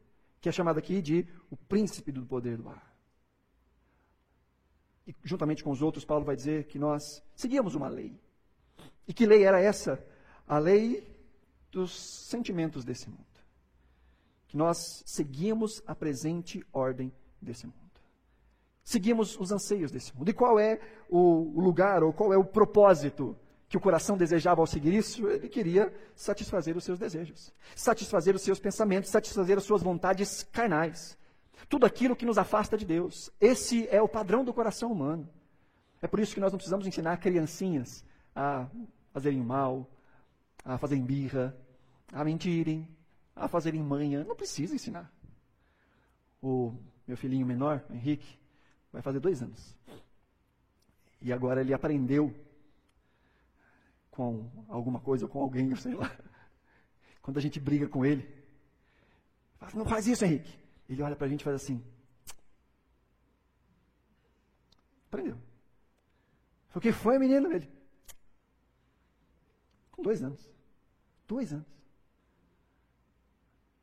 [0.41, 2.95] que é chamado aqui de o príncipe do poder do ar.
[5.07, 8.19] E juntamente com os outros, Paulo vai dizer que nós seguíamos uma lei.
[9.07, 10.05] E que lei era essa?
[10.47, 11.18] A lei
[11.71, 13.25] dos sentimentos desse mundo.
[14.47, 17.77] Que nós seguíamos a presente ordem desse mundo.
[18.83, 20.31] Seguimos os anseios desse mundo.
[20.31, 23.37] E qual é o lugar, ou qual é o propósito
[23.69, 28.41] que o coração desejava ao seguir isso, ele queria satisfazer os seus desejos, satisfazer os
[28.41, 31.19] seus pensamentos, satisfazer as suas vontades carnais.
[31.69, 33.31] Tudo aquilo que nos afasta de Deus.
[33.39, 35.29] Esse é o padrão do coração humano.
[36.01, 38.03] É por isso que nós não precisamos ensinar criancinhas
[38.35, 38.67] a
[39.13, 39.87] fazerem mal,
[40.65, 41.57] a fazerem birra,
[42.13, 42.89] a mentirem,
[43.35, 44.25] a fazerem manha.
[44.25, 45.13] Não precisa ensinar.
[46.43, 46.75] O
[47.07, 48.39] meu filhinho menor, Henrique,
[48.93, 49.77] vai fazer dois anos.
[51.21, 52.35] E agora ele aprendeu
[54.11, 56.11] com alguma coisa ou com alguém, sei lá.
[57.23, 58.29] Quando a gente briga com ele,
[59.59, 60.59] fala, não faz isso, Henrique.
[60.89, 61.85] Ele olha para a gente e faz assim.
[65.09, 65.39] Aprendeu.
[66.75, 67.53] O que foi, menino?
[67.53, 67.78] Ele.
[70.09, 70.51] Dois anos.
[71.27, 71.67] Dois anos.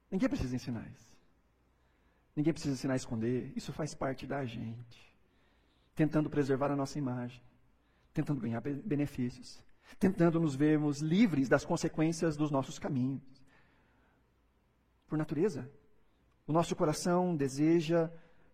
[0.10, 1.16] Ninguém precisa ensinar isso.
[2.36, 3.54] Ninguém precisa ensinar a esconder.
[3.56, 5.16] Isso faz parte da gente.
[5.94, 7.42] Tentando preservar a nossa imagem.
[8.12, 9.64] Tentando ganhar benefícios
[10.00, 13.22] tentando nos vermos livres das consequências dos nossos caminhos.
[15.08, 15.70] Por natureza,
[16.48, 18.10] o nosso coração deseja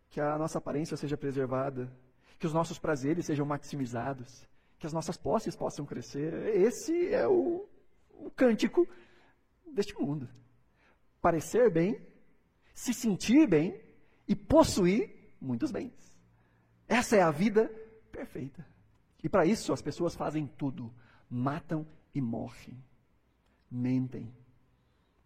[0.10, 1.92] que a nossa aparência seja preservada,
[2.38, 4.46] que os nossos prazeres sejam maximizados,
[4.82, 6.34] que as nossas posses possam crescer.
[6.56, 7.70] Esse é o,
[8.10, 8.88] o cântico
[9.64, 10.28] deste mundo.
[11.22, 12.02] Parecer bem,
[12.74, 13.80] se sentir bem
[14.28, 15.94] e possuir muitos bens.
[16.88, 17.70] Essa é a vida
[18.12, 18.66] perfeita.
[19.24, 20.92] E para isso as pessoas fazem tudo:
[21.30, 22.84] matam e morrem,
[23.70, 24.34] mentem,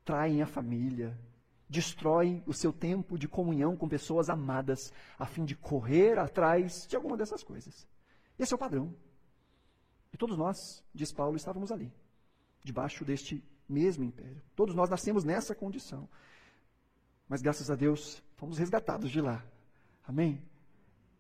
[0.04, 1.18] traem a família,
[1.70, 6.98] destroem o seu tempo de comunhão com pessoas amadas, a fim de correr atrás de
[6.98, 7.88] alguma dessas coisas.
[8.38, 8.94] Esse é o padrão.
[10.16, 11.92] E todos nós, diz Paulo, estávamos ali,
[12.64, 14.42] debaixo deste mesmo império.
[14.56, 16.08] Todos nós nascemos nessa condição.
[17.28, 19.44] Mas graças a Deus, fomos resgatados de lá.
[20.08, 20.42] Amém?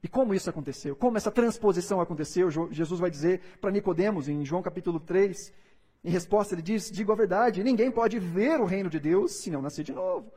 [0.01, 0.95] E como isso aconteceu?
[0.95, 2.49] Como essa transposição aconteceu?
[2.71, 5.51] Jesus vai dizer para Nicodemos em João capítulo 3,
[6.01, 9.51] em resposta ele diz: "Digo a verdade, ninguém pode ver o reino de Deus se
[9.51, 10.31] não nascer de novo".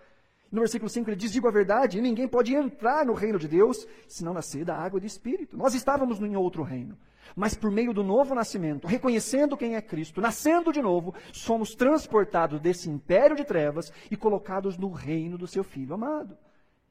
[0.50, 3.86] No versículo 5 ele diz: Digo a verdade, ninguém pode entrar no reino de Deus
[4.08, 5.56] se não nascer da água e do Espírito.
[5.56, 6.98] Nós estávamos em outro reino,
[7.34, 12.60] mas por meio do novo nascimento, reconhecendo quem é Cristo, nascendo de novo, somos transportados
[12.60, 16.36] desse império de trevas e colocados no reino do seu Filho amado.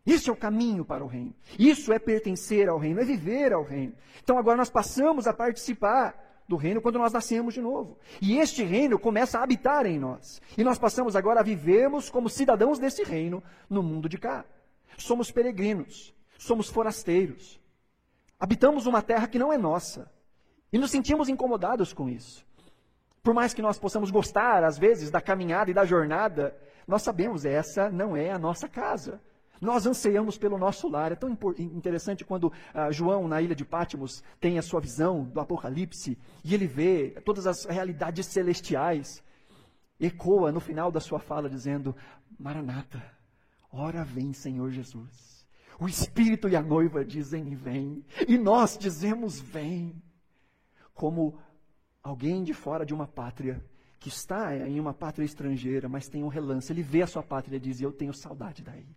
[0.06, 1.36] Isso é o caminho para o reino.
[1.60, 3.94] Isso é pertencer ao reino, é viver ao reino.
[4.24, 6.16] Então agora nós passamos a participar
[6.48, 7.98] do reino quando nós nascemos de novo.
[8.22, 10.42] E este reino começa a habitar em nós.
[10.58, 14.46] E nós passamos agora a vivermos como cidadãos desse reino no mundo de cá.
[14.98, 17.60] Somos peregrinos, somos forasteiros.
[18.40, 20.10] Habitamos uma terra que não é nossa.
[20.72, 22.46] E nos sentimos incomodados com isso.
[23.24, 27.46] Por mais que nós possamos gostar, às vezes, da caminhada e da jornada, nós sabemos,
[27.46, 29.22] essa não é a nossa casa.
[29.60, 31.12] Nós anseiamos pelo nosso lar.
[31.12, 35.40] É tão interessante quando ah, João, na ilha de Pátimos, tem a sua visão do
[35.40, 39.24] Apocalipse e ele vê todas as realidades celestiais.
[40.00, 41.96] Ecoa no final da sua fala dizendo:
[42.40, 43.04] Maranata,
[43.72, 45.46] ora vem, Senhor Jesus.
[45.80, 48.06] O Espírito e a noiva dizem: Vem.
[48.28, 50.02] E nós dizemos: Vem.
[50.98, 51.38] Como
[52.02, 53.64] alguém de fora de uma pátria
[54.00, 56.72] que está em uma pátria estrangeira, mas tem um relance.
[56.74, 58.88] Ele vê a sua pátria e diz: Eu tenho saudade daí.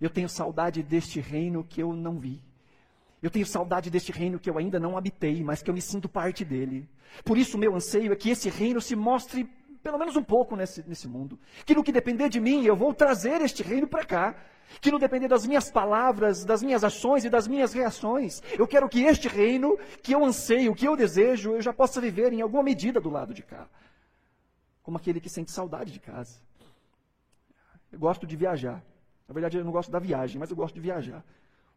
[0.00, 2.42] Eu tenho saudade deste reino que eu não vi.
[3.22, 6.08] Eu tenho saudade deste reino que eu ainda não habitei, mas que eu me sinto
[6.08, 6.88] parte dele.
[7.24, 9.48] Por isso, meu anseio é que esse reino se mostre
[9.82, 11.38] pelo menos um pouco nesse, nesse mundo.
[11.66, 14.34] Que no que depender de mim, eu vou trazer este reino para cá.
[14.80, 18.88] Que no depender das minhas palavras, das minhas ações e das minhas reações, eu quero
[18.88, 22.62] que este reino, que eu anseio, que eu desejo, eu já possa viver em alguma
[22.62, 23.68] medida do lado de cá.
[24.82, 26.40] Como aquele que sente saudade de casa.
[27.90, 28.82] Eu gosto de viajar.
[29.28, 31.22] Na verdade, eu não gosto da viagem, mas eu gosto de viajar.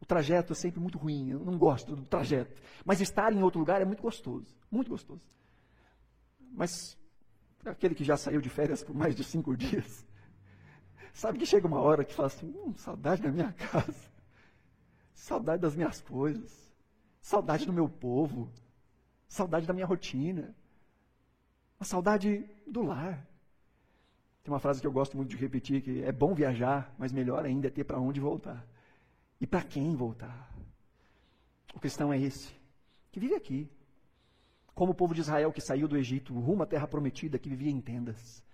[0.00, 2.60] O trajeto é sempre muito ruim, eu não gosto do trajeto.
[2.84, 5.22] Mas estar em outro lugar é muito gostoso, muito gostoso.
[6.52, 6.96] Mas
[7.70, 10.06] aquele que já saiu de férias por mais de cinco dias,
[11.12, 14.10] sabe que chega uma hora que fala assim, hum, saudade da minha casa,
[15.14, 16.74] saudade das minhas coisas,
[17.20, 18.50] saudade do meu povo,
[19.28, 20.54] saudade da minha rotina,
[21.78, 23.26] a saudade do lar.
[24.42, 27.44] Tem uma frase que eu gosto muito de repetir, que é bom viajar, mas melhor
[27.44, 28.64] ainda é ter para onde voltar.
[29.40, 30.54] E para quem voltar?
[31.74, 32.54] O cristão é esse,
[33.10, 33.70] que vive aqui.
[34.76, 37.70] Como o povo de Israel que saiu do Egito rumo à terra prometida, que vivia
[37.70, 38.44] em tendas.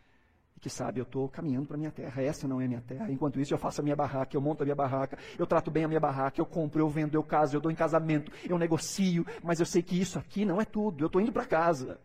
[0.57, 2.81] E que sabe, eu estou caminhando para a minha terra, essa não é a minha
[2.81, 3.11] terra.
[3.11, 5.83] Enquanto isso, eu faço a minha barraca, eu monto a minha barraca, eu trato bem
[5.83, 9.27] a minha barraca, eu compro, eu vendo, eu caso, eu dou em casamento, eu negocio,
[9.43, 11.03] mas eu sei que isso aqui não é tudo.
[11.03, 12.01] Eu estou indo para casa.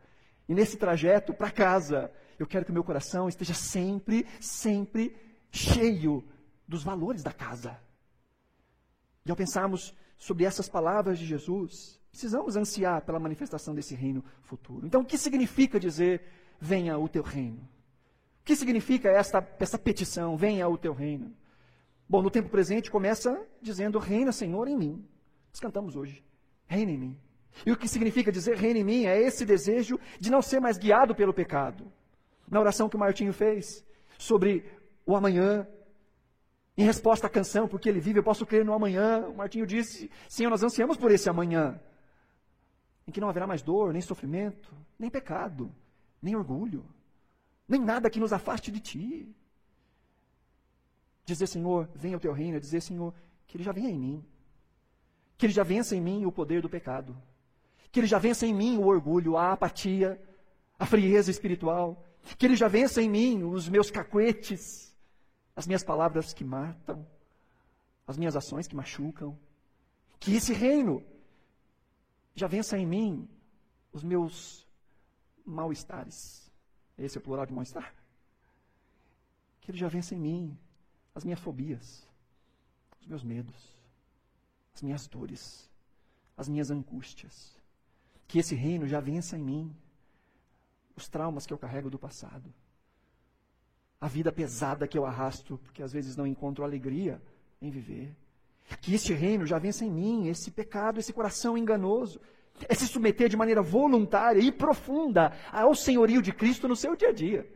[0.50, 5.16] E nesse trajeto para casa, eu quero que o meu coração esteja sempre, sempre
[5.52, 6.28] cheio
[6.68, 7.80] dos valores da casa.
[9.24, 14.88] E ao pensarmos sobre essas palavras de Jesus, precisamos ansiar pela manifestação desse reino futuro.
[14.88, 16.24] Então, o que significa dizer:
[16.60, 17.60] venha o teu reino?
[18.42, 21.32] O que significa esta, essa petição: venha o teu reino?
[22.10, 25.06] Bom, no tempo presente começa dizendo: reina, Senhor, em mim.
[25.52, 26.26] Nós cantamos hoje:
[26.66, 27.20] reina em mim.
[27.64, 30.80] E o que significa dizer reina em mim é esse desejo de não ser mais
[30.80, 31.92] guiado pelo pecado,
[32.50, 33.86] na oração que o Martinho fez
[34.18, 34.66] sobre
[35.06, 35.68] o amanhã,
[36.76, 39.28] em resposta à canção, porque ele vive, eu posso crer no amanhã.
[39.28, 41.80] O Martinho disse: Senhor, nós ansiamos por esse amanhã,
[43.08, 45.74] em que não haverá mais dor, nem sofrimento, nem pecado,
[46.22, 46.86] nem orgulho,
[47.68, 49.36] nem nada que nos afaste de ti.
[51.26, 53.14] Dizer, Senhor, venha o teu reino, dizer, Senhor,
[53.46, 54.26] que ele já venha em mim,
[55.38, 57.18] que ele já vença em mim o poder do pecado,
[57.92, 60.22] que ele já vença em mim o orgulho, a apatia,
[60.80, 62.04] a frieza espiritual,
[62.38, 64.96] que Ele já vença em mim os meus cacuetes,
[65.56, 67.06] as minhas palavras que matam,
[68.06, 69.38] as minhas ações que machucam.
[70.20, 71.04] Que esse reino
[72.38, 73.28] já vença em mim
[73.92, 74.68] os meus
[75.44, 76.52] mal-estares.
[76.96, 77.92] Esse é o plural de mal-estar?
[79.60, 80.58] Que Ele já vença em mim
[81.16, 82.08] as minhas fobias,
[83.02, 83.76] os meus medos,
[84.76, 85.68] as minhas dores,
[86.38, 87.58] as minhas angústias.
[88.28, 89.76] Que esse reino já vença em mim
[90.96, 92.54] os traumas que eu carrego do passado,
[94.00, 97.20] a vida pesada que eu arrasto, porque às vezes não encontro alegria
[97.60, 98.16] em viver.
[98.82, 102.20] Que este reino já vença em mim, esse pecado, esse coração enganoso.
[102.68, 107.10] É se submeter de maneira voluntária e profunda ao senhorio de Cristo no seu dia
[107.10, 107.48] a dia.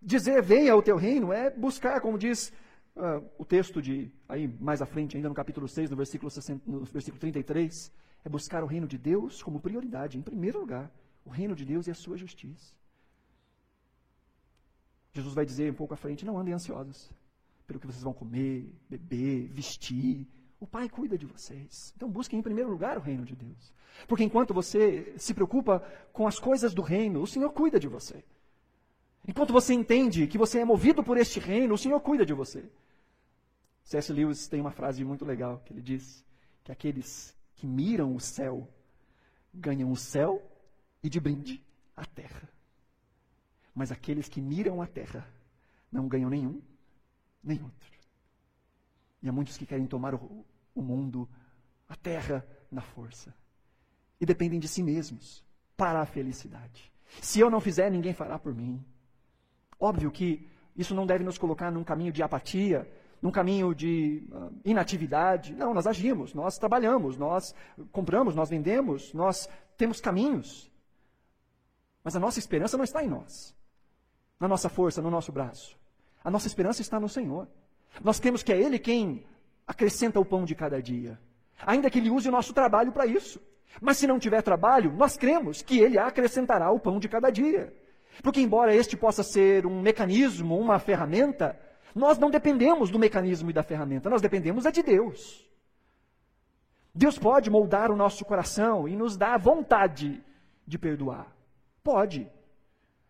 [0.00, 2.52] Dizer venha ao teu reino é buscar, como diz
[2.96, 6.62] uh, o texto de aí mais à frente, ainda no capítulo 6, no versículo, 60,
[6.70, 7.92] no versículo 33,
[8.24, 10.90] é buscar o reino de Deus como prioridade, em primeiro lugar,
[11.24, 12.74] o reino de Deus e a sua justiça.
[15.12, 17.10] Jesus vai dizer um pouco à frente: não andem ansiosos
[17.68, 20.26] pelo que vocês vão comer, beber, vestir.
[20.58, 21.92] O Pai cuida de vocês.
[21.94, 23.74] Então busquem em primeiro lugar o reino de Deus.
[24.08, 25.80] Porque enquanto você se preocupa
[26.12, 28.24] com as coisas do reino, o Senhor cuida de você.
[29.26, 32.64] Enquanto você entende que você é movido por este reino, o Senhor cuida de você.
[33.84, 34.12] C.S.
[34.12, 36.24] Lewis tem uma frase muito legal que ele diz
[36.64, 38.66] que aqueles que miram o céu
[39.52, 40.42] ganham o céu
[41.02, 41.62] e de brinde
[41.94, 42.48] a terra.
[43.74, 45.28] Mas aqueles que miram a terra
[45.92, 46.62] não ganham nenhum,
[47.42, 47.98] nem outro.
[49.22, 51.28] E há muitos que querem tomar o, o mundo,
[51.88, 53.34] a terra, na força.
[54.20, 55.44] E dependem de si mesmos
[55.76, 56.92] para a felicidade.
[57.20, 58.84] Se eu não fizer, ninguém fará por mim.
[59.78, 62.88] Óbvio que isso não deve nos colocar num caminho de apatia,
[63.20, 65.54] num caminho de uh, inatividade.
[65.54, 67.54] Não, nós agimos, nós trabalhamos, nós
[67.90, 70.70] compramos, nós vendemos, nós temos caminhos.
[72.02, 73.54] Mas a nossa esperança não está em nós,
[74.38, 75.78] na nossa força, no nosso braço.
[76.22, 77.48] A nossa esperança está no Senhor.
[78.02, 79.24] Nós temos que é Ele quem
[79.66, 81.18] acrescenta o pão de cada dia.
[81.66, 83.40] Ainda que Ele use o nosso trabalho para isso.
[83.80, 87.72] Mas se não tiver trabalho, nós cremos que Ele acrescentará o pão de cada dia.
[88.22, 91.58] Porque, embora este possa ser um mecanismo, uma ferramenta,
[91.94, 95.46] nós não dependemos do mecanismo e da ferramenta, nós dependemos é de Deus.
[96.94, 100.22] Deus pode moldar o nosso coração e nos dar vontade
[100.66, 101.32] de perdoar.
[101.82, 102.28] Pode.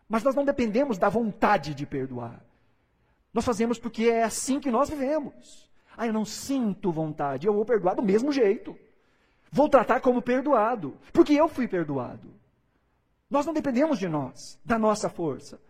[0.09, 2.43] Mas nós não dependemos da vontade de perdoar.
[3.33, 5.69] Nós fazemos porque é assim que nós vivemos.
[5.97, 8.77] Ah, eu não sinto vontade, eu vou perdoar do mesmo jeito.
[9.51, 12.33] Vou tratar como perdoado, porque eu fui perdoado.
[13.31, 15.61] Nós não dependemos de nós, da nossa força.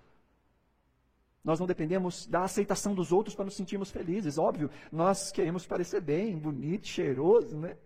[1.43, 4.39] Nós não dependemos da aceitação dos outros para nos sentirmos felizes.
[4.39, 7.77] Óbvio, nós queremos parecer bem, bonito, cheiroso, né?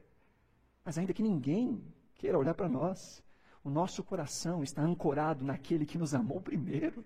[0.85, 1.80] Mas ainda que ninguém
[2.16, 3.22] queira olhar para nós,
[3.62, 7.04] o nosso coração está ancorado naquele que nos amou primeiro.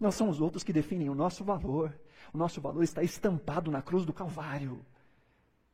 [0.00, 1.98] Não são os outros que definem o nosso valor.
[2.32, 4.84] O nosso valor está estampado na cruz do Calvário.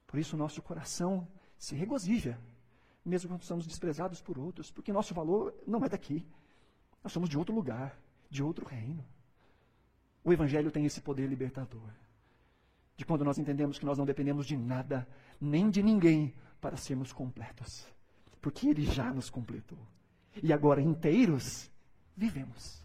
[0.07, 1.27] Por isso o nosso coração
[1.59, 2.39] se regozija
[3.05, 6.27] mesmo quando somos desprezados por outros, porque nosso valor não é daqui.
[7.03, 7.99] Nós somos de outro lugar,
[8.31, 9.05] de outro reino.
[10.25, 11.91] O Evangelho tem esse poder libertador.
[12.97, 15.07] De quando nós entendemos que nós não dependemos de nada,
[15.39, 17.87] nem de ninguém, para sermos completos.
[18.41, 19.79] Porque Ele já nos completou.
[20.43, 21.71] E agora, inteiros,
[22.17, 22.83] vivemos.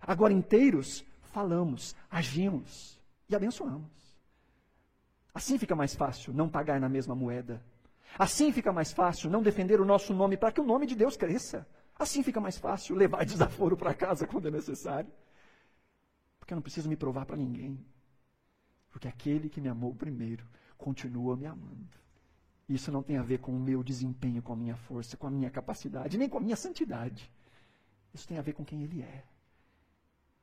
[0.00, 3.90] Agora, inteiros, falamos, agimos e abençoamos.
[5.34, 7.62] Assim fica mais fácil não pagar na mesma moeda
[8.16, 11.16] Assim fica mais fácil não defender o nosso nome para que o nome de Deus
[11.16, 11.66] cresça.
[11.98, 15.10] Assim fica mais fácil levar desaforo para casa quando é necessário.
[16.38, 17.78] Porque eu não preciso me provar para ninguém.
[18.90, 21.98] Porque aquele que me amou primeiro continua me amando.
[22.68, 25.30] Isso não tem a ver com o meu desempenho, com a minha força, com a
[25.30, 27.30] minha capacidade, nem com a minha santidade.
[28.12, 29.24] Isso tem a ver com quem Ele é.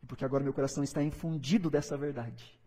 [0.06, 2.60] E porque agora meu coração está infundido dessa verdade,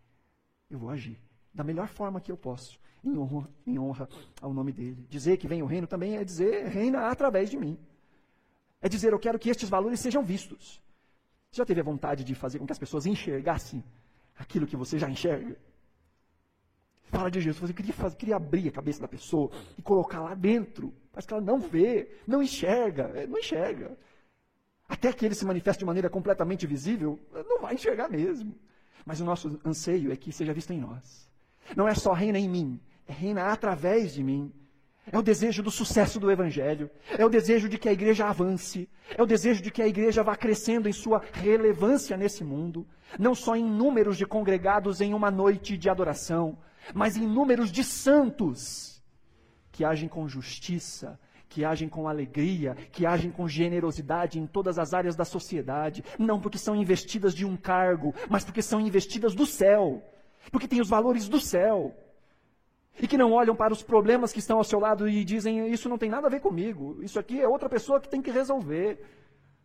[0.69, 1.17] eu vou agir
[1.53, 4.09] da melhor forma que eu posso, em honra, em honra
[4.41, 5.07] ao nome dele.
[5.09, 7.79] Dizer que vem o reino também é dizer reina através de mim.
[8.81, 10.81] É dizer eu quero que estes valores sejam vistos.
[11.49, 13.81] Você já teve a vontade de fazer com que as pessoas enxergassem
[14.37, 15.55] aquilo que você já enxerga?
[17.03, 20.35] Fala de Jesus, você queria, fazer, queria abrir a cabeça da pessoa e colocar lá
[20.35, 23.97] dentro, mas que ela não vê, não enxerga, é, não enxerga.
[24.89, 28.55] Até que ele se manifeste de maneira completamente visível, não vai enxergar mesmo.
[29.05, 31.29] Mas o nosso anseio é que seja visto em nós.
[31.77, 34.51] Não é só reina em mim, é reina através de mim.
[35.11, 36.89] É o desejo do sucesso do Evangelho.
[37.17, 38.89] É o desejo de que a igreja avance.
[39.17, 42.87] É o desejo de que a igreja vá crescendo em sua relevância nesse mundo.
[43.17, 46.57] Não só em números de congregados em uma noite de adoração,
[46.93, 49.01] mas em números de santos
[49.71, 51.19] que agem com justiça,
[51.49, 56.03] que agem com alegria, que agem com generosidade em todas as áreas da sociedade.
[56.17, 60.01] Não porque são investidas de um cargo, mas porque são investidas do céu
[60.51, 61.95] porque tem os valores do céu.
[63.01, 65.87] E que não olham para os problemas que estão ao seu lado e dizem: Isso
[65.87, 68.99] não tem nada a ver comigo, isso aqui é outra pessoa que tem que resolver.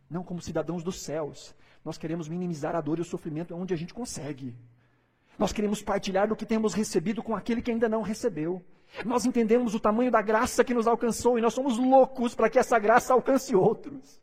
[0.08, 1.54] Não como cidadãos dos céus.
[1.84, 4.54] Nós queremos minimizar a dor e o sofrimento onde a gente consegue.
[5.38, 8.62] Nós queremos partilhar do que temos recebido com aquele que ainda não recebeu.
[9.04, 12.58] Nós entendemos o tamanho da graça que nos alcançou e nós somos loucos para que
[12.58, 14.20] essa graça alcance outros.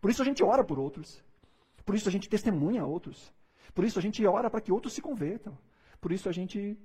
[0.00, 1.22] Por isso a gente ora por outros.
[1.84, 3.32] Por isso a gente testemunha outros.
[3.74, 5.56] Por isso a gente ora para que outros se convertam.
[6.00, 6.78] Por isso a gente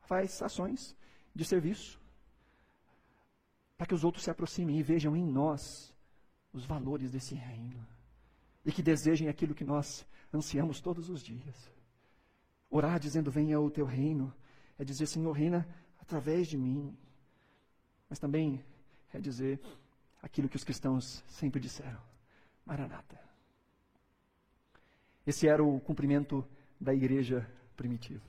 [0.00, 0.96] faz ações
[1.34, 2.00] de serviço
[3.76, 5.94] para que os outros se aproximem e vejam em nós
[6.52, 7.86] os valores desse reino
[8.64, 11.72] e que desejem aquilo que nós ansiamos todos os dias.
[12.68, 14.34] Orar dizendo: Venha o teu reino,
[14.78, 15.66] é dizer: Senhor, reina
[16.10, 16.92] através de mim.
[18.08, 18.64] Mas também
[19.14, 19.60] é dizer
[20.20, 22.00] aquilo que os cristãos sempre disseram:
[22.66, 23.18] Maranata.
[25.24, 26.44] Esse era o cumprimento
[26.80, 28.24] da igreja primitiva.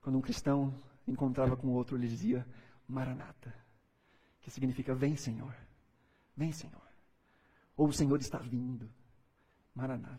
[0.00, 0.74] Quando um cristão
[1.06, 2.46] encontrava com outro, ele dizia:
[2.88, 3.54] Maranata,
[4.40, 5.54] que significa: Vem, Senhor,
[6.34, 6.88] vem, Senhor.
[7.76, 8.90] Ou o Senhor está vindo.
[9.74, 10.18] Maranata.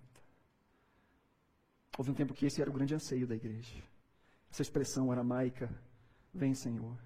[1.97, 3.83] Houve um tempo que esse era o grande anseio da igreja.
[4.49, 5.69] Essa expressão aramaica,
[6.33, 6.97] vem Senhor.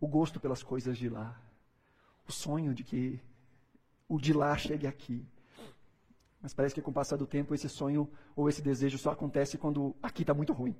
[0.00, 1.40] O gosto pelas coisas de lá.
[2.26, 3.20] O sonho de que
[4.08, 5.26] o de lá chegue aqui.
[6.42, 9.58] Mas parece que com o passar do tempo esse sonho ou esse desejo só acontece
[9.58, 10.74] quando aqui está muito ruim.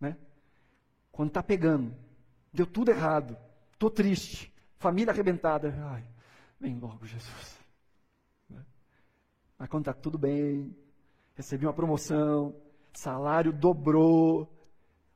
[0.00, 0.16] Né?
[1.12, 1.94] Quando está pegando,
[2.52, 3.36] deu tudo errado,
[3.72, 5.72] estou triste, família arrebentada.
[5.92, 6.04] Ai,
[6.58, 7.58] vem logo, Jesus.
[8.50, 8.64] Né?
[9.58, 10.76] Mas quando está tudo bem,
[11.34, 12.54] recebi uma promoção,
[12.92, 14.52] salário dobrou,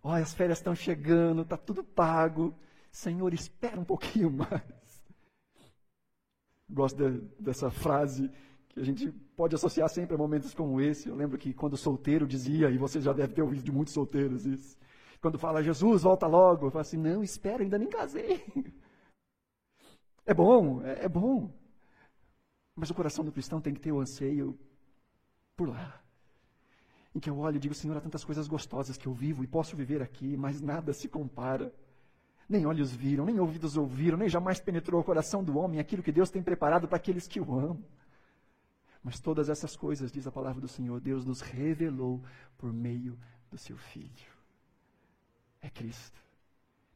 [0.07, 2.55] olha, as férias estão chegando, está tudo pago.
[2.91, 5.05] Senhor, espera um pouquinho mais.
[6.69, 8.31] Gosto de, dessa frase
[8.69, 11.09] que a gente pode associar sempre a momentos como esse.
[11.09, 14.47] Eu lembro que quando solteiro dizia, e você já deve ter ouvido de muitos solteiros
[14.47, 14.79] isso,
[15.21, 18.45] quando fala, Jesus, volta logo, eu falo assim, não, espera, ainda nem casei.
[20.29, 21.49] É bom, é, é bom.
[22.75, 24.59] Mas o coração do cristão tem que ter o anseio
[25.57, 26.05] por lá
[27.17, 29.47] em que eu olho e digo, Senhor, há tantas coisas gostosas que eu vivo e
[29.47, 31.73] posso viver aqui, mas nada se compara.
[32.47, 36.13] Nem olhos viram, nem ouvidos ouviram, nem jamais penetrou o coração do homem aquilo que
[36.13, 37.83] Deus tem preparado para aqueles que o amam.
[39.03, 42.23] Mas todas essas coisas, diz a palavra do Senhor, Deus nos revelou
[42.59, 43.19] por meio
[43.51, 44.31] do seu Filho.
[45.63, 46.21] É Cristo.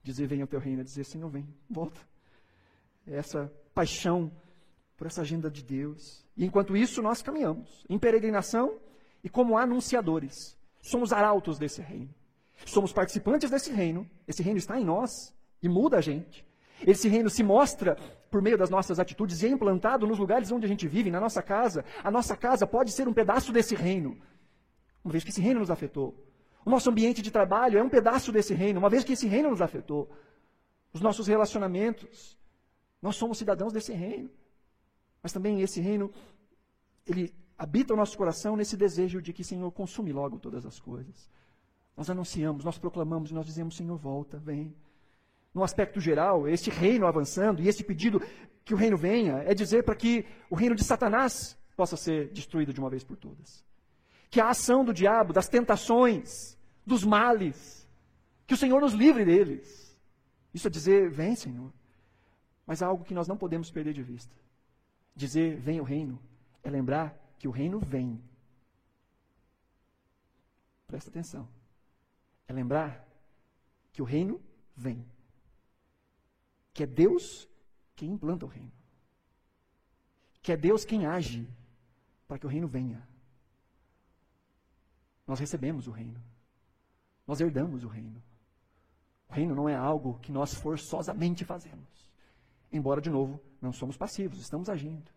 [0.03, 1.99] Dizer, venha ao teu reino, é dizer, Senhor, vem, volta.
[3.07, 4.31] É essa paixão
[4.99, 6.27] por essa agenda de Deus.
[6.37, 8.79] E enquanto isso, nós caminhamos em peregrinação
[9.23, 10.57] e como anunciadores.
[10.81, 12.15] Somos arautos desse reino.
[12.65, 14.09] Somos participantes desse reino.
[14.27, 16.47] Esse reino está em nós e muda a gente.
[16.87, 17.97] Esse reino se mostra
[18.31, 21.21] por meio das nossas atitudes e é implantado nos lugares onde a gente vive, na
[21.21, 21.85] nossa casa.
[22.03, 24.17] A nossa casa pode ser um pedaço desse reino,
[25.05, 26.15] uma vez que esse reino nos afetou.
[26.65, 29.51] O nosso ambiente de trabalho é um pedaço desse reino, uma vez que esse reino
[29.51, 30.11] nos afetou.
[30.93, 32.39] Os nossos relacionamentos,
[33.01, 34.31] nós somos cidadãos desse reino.
[35.23, 36.11] Mas também esse reino,
[37.07, 41.31] ele habita o nosso coração nesse desejo de que, Senhor, consume logo todas as coisas.
[41.95, 44.75] Nós anunciamos, nós proclamamos nós dizemos, Senhor, volta, vem.
[45.53, 48.19] No aspecto geral, este reino avançando e este pedido
[48.65, 52.73] que o reino venha é dizer para que o reino de Satanás possa ser destruído
[52.73, 53.63] de uma vez por todas.
[54.31, 56.57] Que a ação do diabo, das tentações,
[56.87, 57.87] dos males,
[58.47, 59.95] que o Senhor nos livre deles.
[60.55, 61.71] Isso é dizer, vem, Senhor.
[62.67, 64.35] Mas há algo que nós não podemos perder de vista.
[65.15, 66.19] Dizer, vem o reino,
[66.63, 68.23] é lembrar que o reino vem.
[70.87, 71.49] Presta atenção.
[72.47, 73.09] É lembrar
[73.95, 74.39] que o reino
[74.77, 75.03] vem.
[76.75, 77.49] Que é Deus
[77.97, 78.71] quem implanta o reino.
[80.43, 81.49] Que é Deus quem age
[82.29, 83.09] para que o reino venha.
[85.27, 86.23] Nós recebemos o reino.
[87.27, 88.23] Nós herdamos o reino.
[89.31, 92.11] O reino não é algo que nós forçosamente fazemos.
[92.71, 95.11] Embora, de novo, não somos passivos, estamos agindo.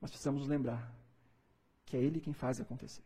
[0.00, 0.94] Mas precisamos lembrar
[1.84, 3.04] que é Ele quem faz acontecer.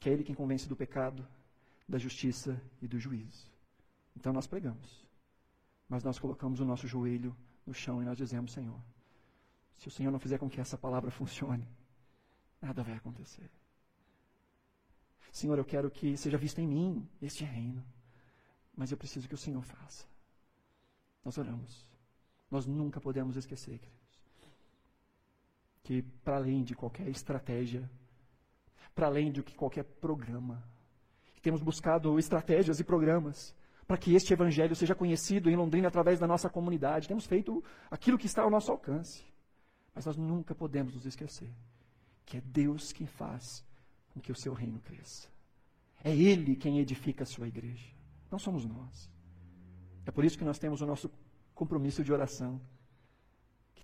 [0.00, 1.26] Que é Ele quem convence do pecado,
[1.88, 3.46] da justiça e do juízo.
[4.16, 5.06] Então nós pregamos.
[5.88, 8.80] Mas nós colocamos o nosso joelho no chão e nós dizemos: Senhor,
[9.78, 11.66] se o Senhor não fizer com que essa palavra funcione,
[12.60, 13.50] nada vai acontecer.
[15.30, 17.84] Senhor, eu quero que seja visto em mim este reino,
[18.74, 20.06] mas eu preciso que o Senhor faça.
[21.24, 21.86] Nós oramos.
[22.50, 23.97] Nós nunca podemos esquecer, querido
[25.88, 27.90] que para além de qualquer estratégia,
[28.94, 30.62] para além de que qualquer programa,
[31.40, 36.26] temos buscado estratégias e programas para que este evangelho seja conhecido em Londrina através da
[36.26, 37.08] nossa comunidade.
[37.08, 39.24] Temos feito aquilo que está ao nosso alcance.
[39.94, 41.50] Mas nós nunca podemos nos esquecer
[42.26, 43.64] que é Deus quem faz
[44.10, 45.26] com que o seu reino cresça.
[46.04, 47.90] É Ele quem edifica a sua igreja.
[48.30, 49.10] Não somos nós.
[50.04, 51.10] É por isso que nós temos o nosso
[51.54, 52.60] compromisso de oração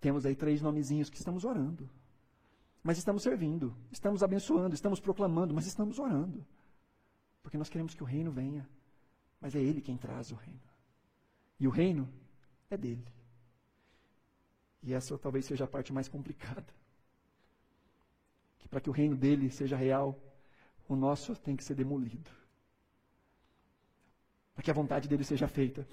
[0.04, 1.88] temos aí três nomezinhos que estamos orando.
[2.82, 6.46] Mas estamos servindo, estamos abençoando, estamos proclamando, mas estamos orando.
[7.42, 8.68] Porque nós queremos que o reino venha.
[9.40, 10.60] Mas é Ele quem traz o reino.
[11.58, 12.06] E o reino
[12.68, 13.06] é dele.
[14.82, 16.66] E essa talvez seja a parte mais complicada.
[18.58, 20.20] Que para que o reino dele seja real,
[20.86, 22.30] o nosso tem que ser demolido.
[24.54, 25.88] para que a vontade dele seja feita,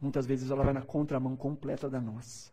[0.00, 2.52] muitas vezes ela vai na contramão completa da nossa.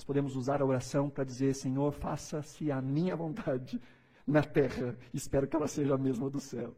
[0.00, 3.78] Nós podemos usar a oração para dizer: Senhor, faça-se a minha vontade
[4.26, 4.96] na terra.
[5.12, 6.74] Espero que ela seja a mesma do céu.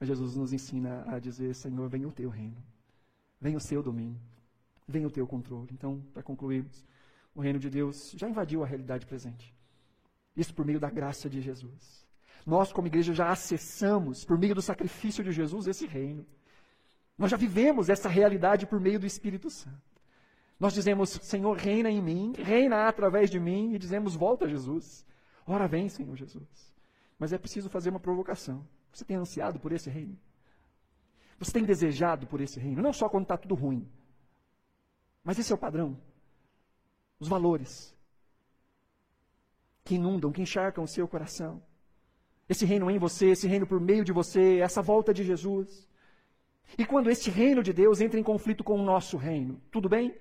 [0.00, 2.56] Mas Jesus nos ensina a dizer: Senhor, venha o teu reino,
[3.40, 4.20] venha o seu domínio,
[4.88, 5.68] venha o teu controle.
[5.72, 6.84] Então, para concluirmos,
[7.36, 9.54] o reino de Deus já invadiu a realidade presente.
[10.36, 12.04] Isso por meio da graça de Jesus.
[12.44, 16.26] Nós, como igreja, já acessamos, por meio do sacrifício de Jesus, esse reino.
[17.16, 19.93] Nós já vivemos essa realidade por meio do Espírito Santo.
[20.58, 25.04] Nós dizemos, Senhor, reina em mim, reina através de mim, e dizemos, volta Jesus.
[25.46, 26.74] Ora vem, Senhor Jesus.
[27.18, 28.66] Mas é preciso fazer uma provocação.
[28.92, 30.16] Você tem ansiado por esse reino?
[31.38, 32.80] Você tem desejado por esse reino?
[32.80, 33.88] Não só quando está tudo ruim.
[35.22, 35.98] Mas esse é o padrão.
[37.18, 37.94] Os valores
[39.84, 41.62] que inundam, que encharcam o seu coração.
[42.48, 45.88] Esse reino em você, esse reino por meio de você, essa volta de Jesus.
[46.78, 50.14] E quando este reino de Deus entra em conflito com o nosso reino, tudo bem?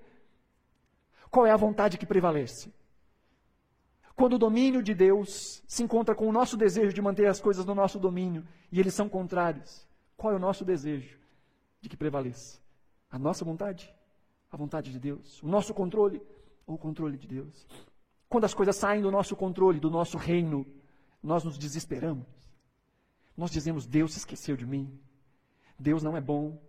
[1.34, 2.71] Qual é a vontade que prevalece?
[4.15, 7.65] Quando o domínio de Deus se encontra com o nosso desejo de manter as coisas
[7.65, 11.17] no nosso domínio e eles são contrários, qual é o nosso desejo
[11.81, 12.61] de que prevaleça?
[13.09, 13.91] A nossa vontade?
[14.51, 15.41] A vontade de Deus?
[15.41, 16.21] O nosso controle?
[16.67, 17.67] Ou o controle de Deus?
[18.29, 20.67] Quando as coisas saem do nosso controle, do nosso reino,
[21.23, 22.27] nós nos desesperamos.
[23.36, 24.99] Nós dizemos: Deus se esqueceu de mim.
[25.79, 26.61] Deus não é bom.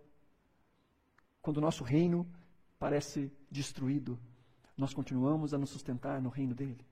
[1.39, 2.27] Quando o nosso reino
[2.79, 4.19] parece destruído,
[4.77, 6.85] nós continuamos a nos sustentar no reino dele.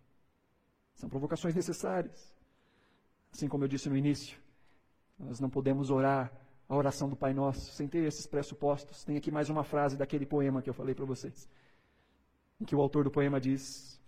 [0.96, 2.34] São provocações necessárias.
[3.32, 4.40] Assim como eu disse no início,
[5.18, 6.32] nós não podemos orar
[6.70, 9.04] a oração do Pai Nosso sem ter esses pressupostos.
[9.04, 11.50] Tem aqui mais uma frase daquele poema que eu falei para vocês,
[12.60, 14.00] em que o autor do poema diz: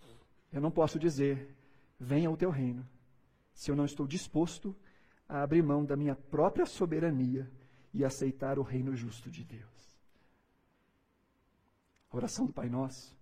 [0.54, 1.56] Eu não posso dizer,
[2.00, 2.88] venha o teu reino,
[3.54, 4.76] se eu não estou disposto
[5.28, 7.52] a abrir mão da minha própria soberania
[7.94, 10.00] e aceitar o reino justo de Deus.
[12.12, 13.16] A oração do Pai Nosso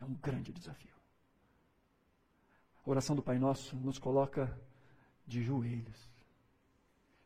[0.00, 0.94] é um grande desafio.
[2.84, 4.58] A oração do Pai Nosso nos coloca
[5.26, 6.08] de joelhos.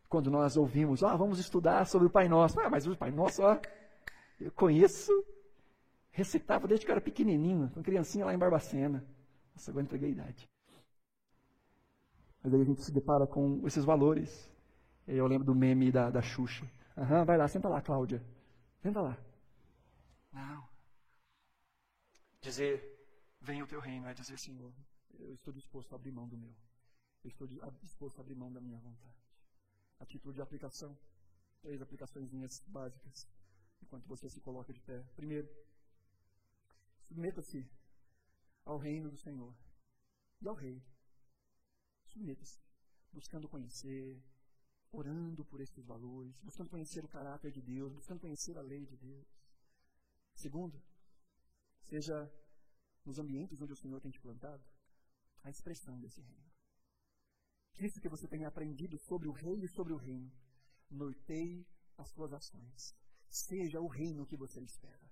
[0.09, 2.59] Quando nós ouvimos, ah, vamos estudar sobre o Pai Nosso.
[2.61, 3.59] Ah, mas o Pai Nosso, ó,
[4.41, 5.13] eu conheço,
[6.11, 9.05] recitava desde que eu era pequenininho, com criancinha lá em Barbacena.
[9.55, 10.49] Nossa, agora entreguei a idade.
[12.43, 14.51] Mas aí a gente se depara com esses valores.
[15.07, 16.67] Eu lembro do meme da, da Xuxa.
[16.97, 18.23] Aham, vai lá, senta lá, Cláudia.
[18.83, 19.17] Senta lá.
[20.33, 20.74] Não.
[22.45, 22.77] Dizer,
[23.41, 24.71] venha o teu reino, é dizer, Senhor,
[25.19, 26.55] eu estou disposto a abrir mão do meu.
[27.25, 27.49] Eu estou
[27.81, 29.17] disposto a abrir mão da minha vontade.
[29.99, 30.95] A título de aplicação,
[31.63, 32.29] três aplicações
[32.67, 33.27] básicas,
[33.81, 35.03] enquanto você se coloca de pé.
[35.17, 35.49] Primeiro,
[37.01, 37.67] submeta-se
[38.67, 39.57] ao reino do Senhor
[40.43, 40.85] e ao rei.
[42.05, 42.61] Submeta-se,
[43.11, 44.23] buscando conhecer,
[44.93, 48.99] orando por esses valores, buscando conhecer o caráter de Deus, buscando conhecer a lei de
[48.99, 49.27] Deus.
[50.35, 50.79] Segundo,
[51.89, 52.15] seja
[53.05, 54.65] nos ambientes onde o Senhor tem te plantado,
[55.43, 56.51] a expressão desse reino.
[57.79, 60.33] Isso que você tenha aprendido sobre o rei e sobre o reino,
[60.91, 61.67] norteie
[61.99, 62.95] as suas ações.
[63.29, 65.11] Seja o reino que você espera.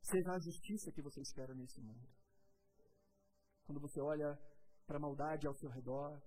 [0.00, 2.08] Seja a justiça que você espera nesse mundo.
[3.64, 4.38] Quando você olha
[4.86, 6.22] para a maldade ao seu redor,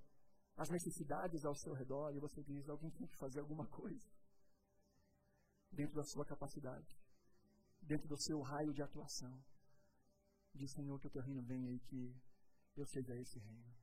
[0.56, 4.10] as necessidades ao seu redor, e você diz: alguém tem que fazer alguma coisa.
[5.72, 6.98] Dentro da sua capacidade,
[7.86, 9.44] dentro do seu raio de atuação.
[10.54, 12.16] Diz, Senhor, que o teu reino venha e que
[12.76, 13.76] eu seja esse reino.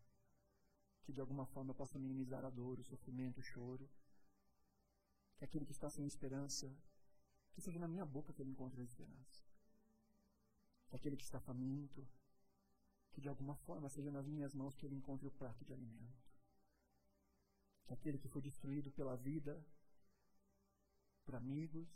[1.05, 3.89] Que de alguma forma eu possa minimizar a dor, o sofrimento, o choro.
[5.37, 6.75] Que aquele que está sem esperança,
[7.53, 9.45] que seja na minha boca que ele encontre a esperança.
[10.89, 12.07] Que aquele que está faminto,
[13.13, 16.23] que de alguma forma seja nas minhas mãos que ele encontre o prato de alimento.
[17.85, 19.65] Que aquele que foi destruído pela vida,
[21.25, 21.89] por amigos,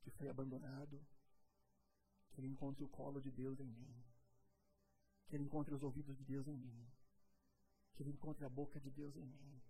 [0.00, 1.06] que foi abandonado,
[2.40, 4.02] que ele encontre o colo de Deus em mim.
[5.26, 6.90] Que ele encontre os ouvidos de Deus em mim.
[7.92, 9.62] Que ele encontre a boca de Deus em mim.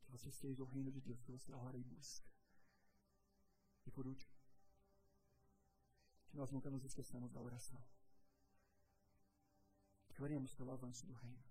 [0.00, 2.26] Que você seja o reino de Deus que você ora e busca.
[3.84, 4.32] E por último,
[6.28, 7.84] que nós nunca nos esqueçamos da oração.
[10.08, 11.44] Que oremos pelo avanço do reino.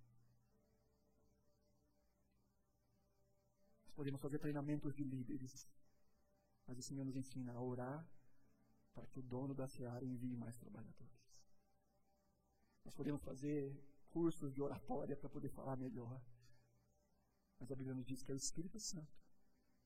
[3.85, 5.69] Nós podemos fazer treinamentos de líderes,
[6.65, 8.09] mas o Senhor nos ensina a orar
[8.93, 11.23] para que o dono da seara envie mais trabalhadores.
[12.85, 13.75] Nós podemos fazer
[14.09, 16.21] cursos de oratória para poder falar melhor.
[17.59, 19.23] Mas a Bíblia nos diz que é o Espírito Santo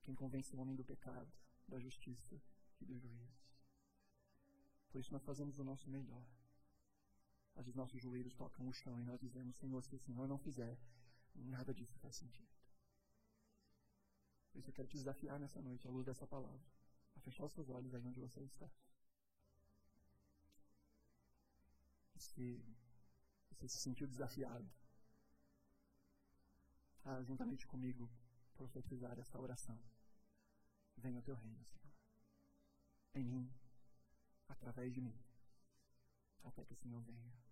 [0.08, 1.30] quem convence o homem do pecado,
[1.68, 2.42] da justiça
[2.80, 3.38] e do juízo.
[4.90, 6.24] Por isso nós fazemos o nosso melhor.
[7.56, 10.38] Às vezes nossos joelhos tocam o chão e nós dizemos, Senhor, se o Senhor não
[10.38, 10.80] fizer,
[11.36, 12.48] nada disso faz sentido.
[14.52, 16.66] Por isso eu quero te desafiar nessa noite, à luz dessa palavra,
[17.16, 18.70] a fechar os seus olhos aí onde você está.
[22.18, 22.64] Se
[23.50, 24.70] você se sentiu desafiado
[27.04, 28.10] a, juntamente comigo,
[28.54, 29.80] profetizar esta oração.
[30.98, 31.94] Venha o teu reino, Senhor.
[33.14, 33.54] Em mim,
[34.48, 35.18] através de mim,
[36.44, 37.47] até que o Senhor venha.